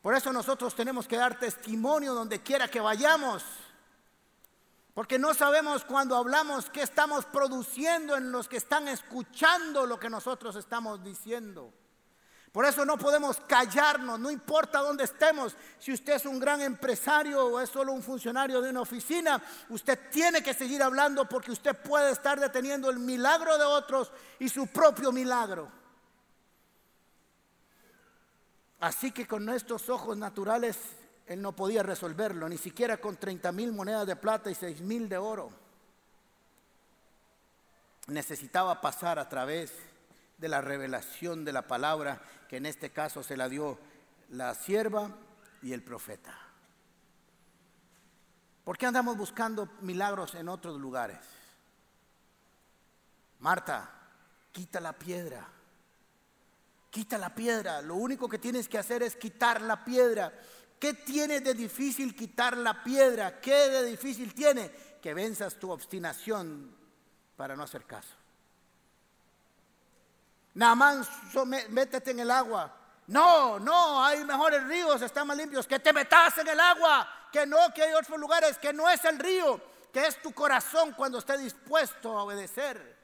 Por 0.00 0.14
eso 0.14 0.32
nosotros 0.32 0.74
tenemos 0.74 1.06
que 1.06 1.16
dar 1.16 1.38
testimonio 1.38 2.14
donde 2.14 2.40
quiera 2.40 2.66
que 2.66 2.80
vayamos. 2.80 3.44
Porque 4.94 5.18
no 5.18 5.32
sabemos 5.32 5.84
cuando 5.84 6.16
hablamos 6.16 6.68
qué 6.70 6.82
estamos 6.82 7.24
produciendo 7.24 8.16
en 8.16 8.30
los 8.30 8.48
que 8.48 8.58
están 8.58 8.88
escuchando 8.88 9.86
lo 9.86 9.98
que 9.98 10.10
nosotros 10.10 10.54
estamos 10.56 11.02
diciendo. 11.02 11.72
Por 12.52 12.66
eso 12.66 12.84
no 12.84 12.98
podemos 12.98 13.40
callarnos, 13.48 14.20
no 14.20 14.30
importa 14.30 14.80
dónde 14.80 15.04
estemos. 15.04 15.56
Si 15.78 15.90
usted 15.90 16.14
es 16.14 16.26
un 16.26 16.38
gran 16.38 16.60
empresario 16.60 17.46
o 17.46 17.58
es 17.58 17.70
solo 17.70 17.94
un 17.94 18.02
funcionario 18.02 18.60
de 18.60 18.68
una 18.68 18.82
oficina, 18.82 19.42
usted 19.70 19.98
tiene 20.10 20.42
que 20.42 20.52
seguir 20.52 20.82
hablando 20.82 21.26
porque 21.26 21.50
usted 21.50 21.74
puede 21.74 22.12
estar 22.12 22.38
deteniendo 22.38 22.90
el 22.90 22.98
milagro 22.98 23.56
de 23.56 23.64
otros 23.64 24.12
y 24.38 24.50
su 24.50 24.66
propio 24.66 25.10
milagro. 25.12 25.72
Así 28.80 29.12
que 29.12 29.26
con 29.26 29.46
nuestros 29.46 29.88
ojos 29.88 30.18
naturales 30.18 30.76
él 31.32 31.42
no 31.42 31.56
podía 31.56 31.82
resolverlo, 31.82 32.48
ni 32.48 32.58
siquiera 32.58 32.98
con 32.98 33.16
30 33.16 33.52
mil 33.52 33.72
monedas 33.72 34.06
de 34.06 34.16
plata 34.16 34.50
y 34.50 34.54
6 34.54 34.80
mil 34.82 35.08
de 35.08 35.18
oro. 35.18 35.50
Necesitaba 38.08 38.80
pasar 38.80 39.18
a 39.18 39.28
través 39.28 39.72
de 40.38 40.48
la 40.48 40.60
revelación 40.60 41.44
de 41.44 41.52
la 41.52 41.66
palabra, 41.66 42.20
que 42.48 42.56
en 42.56 42.66
este 42.66 42.90
caso 42.90 43.22
se 43.22 43.36
la 43.36 43.48
dio 43.48 43.78
la 44.30 44.54
sierva 44.54 45.10
y 45.62 45.72
el 45.72 45.82
profeta. 45.82 46.36
¿Por 48.64 48.78
qué 48.78 48.86
andamos 48.86 49.16
buscando 49.16 49.68
milagros 49.80 50.34
en 50.34 50.48
otros 50.48 50.78
lugares? 50.78 51.18
Marta, 53.40 53.90
quita 54.52 54.80
la 54.80 54.92
piedra. 54.92 55.48
Quita 56.90 57.18
la 57.18 57.34
piedra. 57.34 57.82
Lo 57.82 57.96
único 57.96 58.28
que 58.28 58.38
tienes 58.38 58.68
que 58.68 58.78
hacer 58.78 59.02
es 59.02 59.16
quitar 59.16 59.62
la 59.62 59.84
piedra. 59.84 60.32
¿Qué 60.82 60.94
tiene 60.94 61.38
de 61.38 61.54
difícil 61.54 62.12
quitar 62.12 62.56
la 62.56 62.82
piedra? 62.82 63.40
¿Qué 63.40 63.54
de 63.68 63.84
difícil 63.84 64.34
tiene? 64.34 64.68
Que 65.00 65.14
venzas 65.14 65.54
tu 65.54 65.70
obstinación 65.70 66.76
para 67.36 67.54
no 67.54 67.62
hacer 67.62 67.84
caso. 67.84 68.16
Namán, 70.54 71.06
métete 71.68 72.10
en 72.10 72.18
el 72.18 72.32
agua. 72.32 72.76
No, 73.06 73.60
no, 73.60 74.04
hay 74.04 74.24
mejores 74.24 74.64
ríos, 74.64 75.00
están 75.02 75.28
más 75.28 75.36
limpios. 75.36 75.68
Que 75.68 75.78
te 75.78 75.92
metas 75.92 76.38
en 76.38 76.48
el 76.48 76.58
agua. 76.58 77.08
Que 77.30 77.46
no, 77.46 77.72
que 77.72 77.84
hay 77.84 77.92
otros 77.92 78.18
lugares, 78.18 78.58
que 78.58 78.72
no 78.72 78.90
es 78.90 79.04
el 79.04 79.20
río, 79.20 79.60
que 79.92 80.04
es 80.04 80.20
tu 80.20 80.32
corazón 80.32 80.94
cuando 80.94 81.18
esté 81.18 81.38
dispuesto 81.38 82.18
a 82.18 82.24
obedecer. 82.24 83.01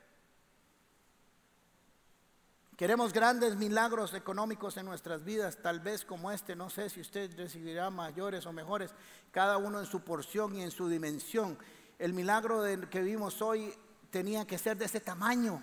Queremos 2.78 3.12
grandes 3.12 3.56
milagros 3.56 4.14
económicos 4.14 4.76
en 4.76 4.86
nuestras 4.86 5.24
vidas, 5.24 5.60
tal 5.60 5.80
vez 5.80 6.04
como 6.04 6.30
este, 6.30 6.54
no 6.54 6.70
sé 6.70 6.88
si 6.88 7.00
usted 7.00 7.36
recibirá 7.36 7.90
mayores 7.90 8.46
o 8.46 8.52
mejores, 8.52 8.94
cada 9.32 9.56
uno 9.56 9.80
en 9.80 9.86
su 9.86 10.02
porción 10.02 10.54
y 10.54 10.62
en 10.62 10.70
su 10.70 10.88
dimensión. 10.88 11.58
El 11.98 12.12
milagro 12.12 12.62
que 12.88 13.02
vimos 13.02 13.42
hoy 13.42 13.74
tenía 14.10 14.46
que 14.46 14.58
ser 14.58 14.76
de 14.76 14.84
ese 14.84 15.00
tamaño. 15.00 15.60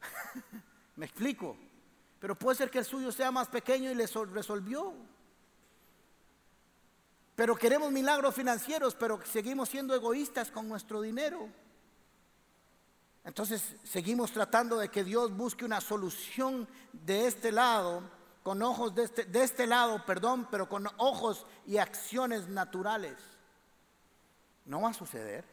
Me 0.96 1.06
explico. 1.06 1.56
Pero 2.20 2.38
puede 2.38 2.56
ser 2.56 2.70
que 2.70 2.78
el 2.78 2.84
suyo 2.84 3.10
sea 3.10 3.32
más 3.32 3.48
pequeño 3.48 3.90
y 3.90 3.96
le 3.96 4.06
resolvió. 4.32 4.94
Pero 7.34 7.56
queremos 7.56 7.90
milagros 7.90 8.32
financieros, 8.32 8.94
pero 8.94 9.18
seguimos 9.24 9.70
siendo 9.70 9.92
egoístas 9.92 10.52
con 10.52 10.68
nuestro 10.68 11.00
dinero. 11.00 11.48
Entonces 13.24 13.76
seguimos 13.84 14.32
tratando 14.32 14.76
de 14.78 14.88
que 14.88 15.04
Dios 15.04 15.36
busque 15.36 15.64
una 15.64 15.80
solución 15.80 16.66
de 16.92 17.26
este 17.26 17.52
lado, 17.52 18.02
con 18.42 18.60
ojos 18.62 18.94
de 18.94 19.04
este, 19.04 19.24
de 19.24 19.44
este 19.44 19.66
lado, 19.66 20.04
perdón, 20.04 20.48
pero 20.50 20.68
con 20.68 20.88
ojos 20.96 21.46
y 21.66 21.78
acciones 21.78 22.48
naturales. 22.48 23.16
No 24.64 24.80
va 24.80 24.90
a 24.90 24.94
suceder. 24.94 25.44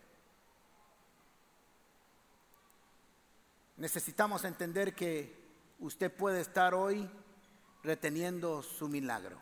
Necesitamos 3.78 4.44
entender 4.44 4.94
que 4.94 5.40
usted 5.80 6.12
puede 6.12 6.42
estar 6.42 6.74
hoy 6.74 7.10
reteniendo 7.84 8.62
su 8.62 8.90
milagro. 8.90 9.38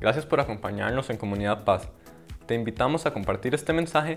Gracias 0.00 0.24
por 0.24 0.40
acompañarnos 0.40 1.10
en 1.10 1.16
Comunidad 1.16 1.64
Paz. 1.64 1.88
Te 2.46 2.54
invitamos 2.54 3.04
a 3.04 3.12
compartir 3.12 3.54
este 3.54 3.72
mensaje 3.72 4.16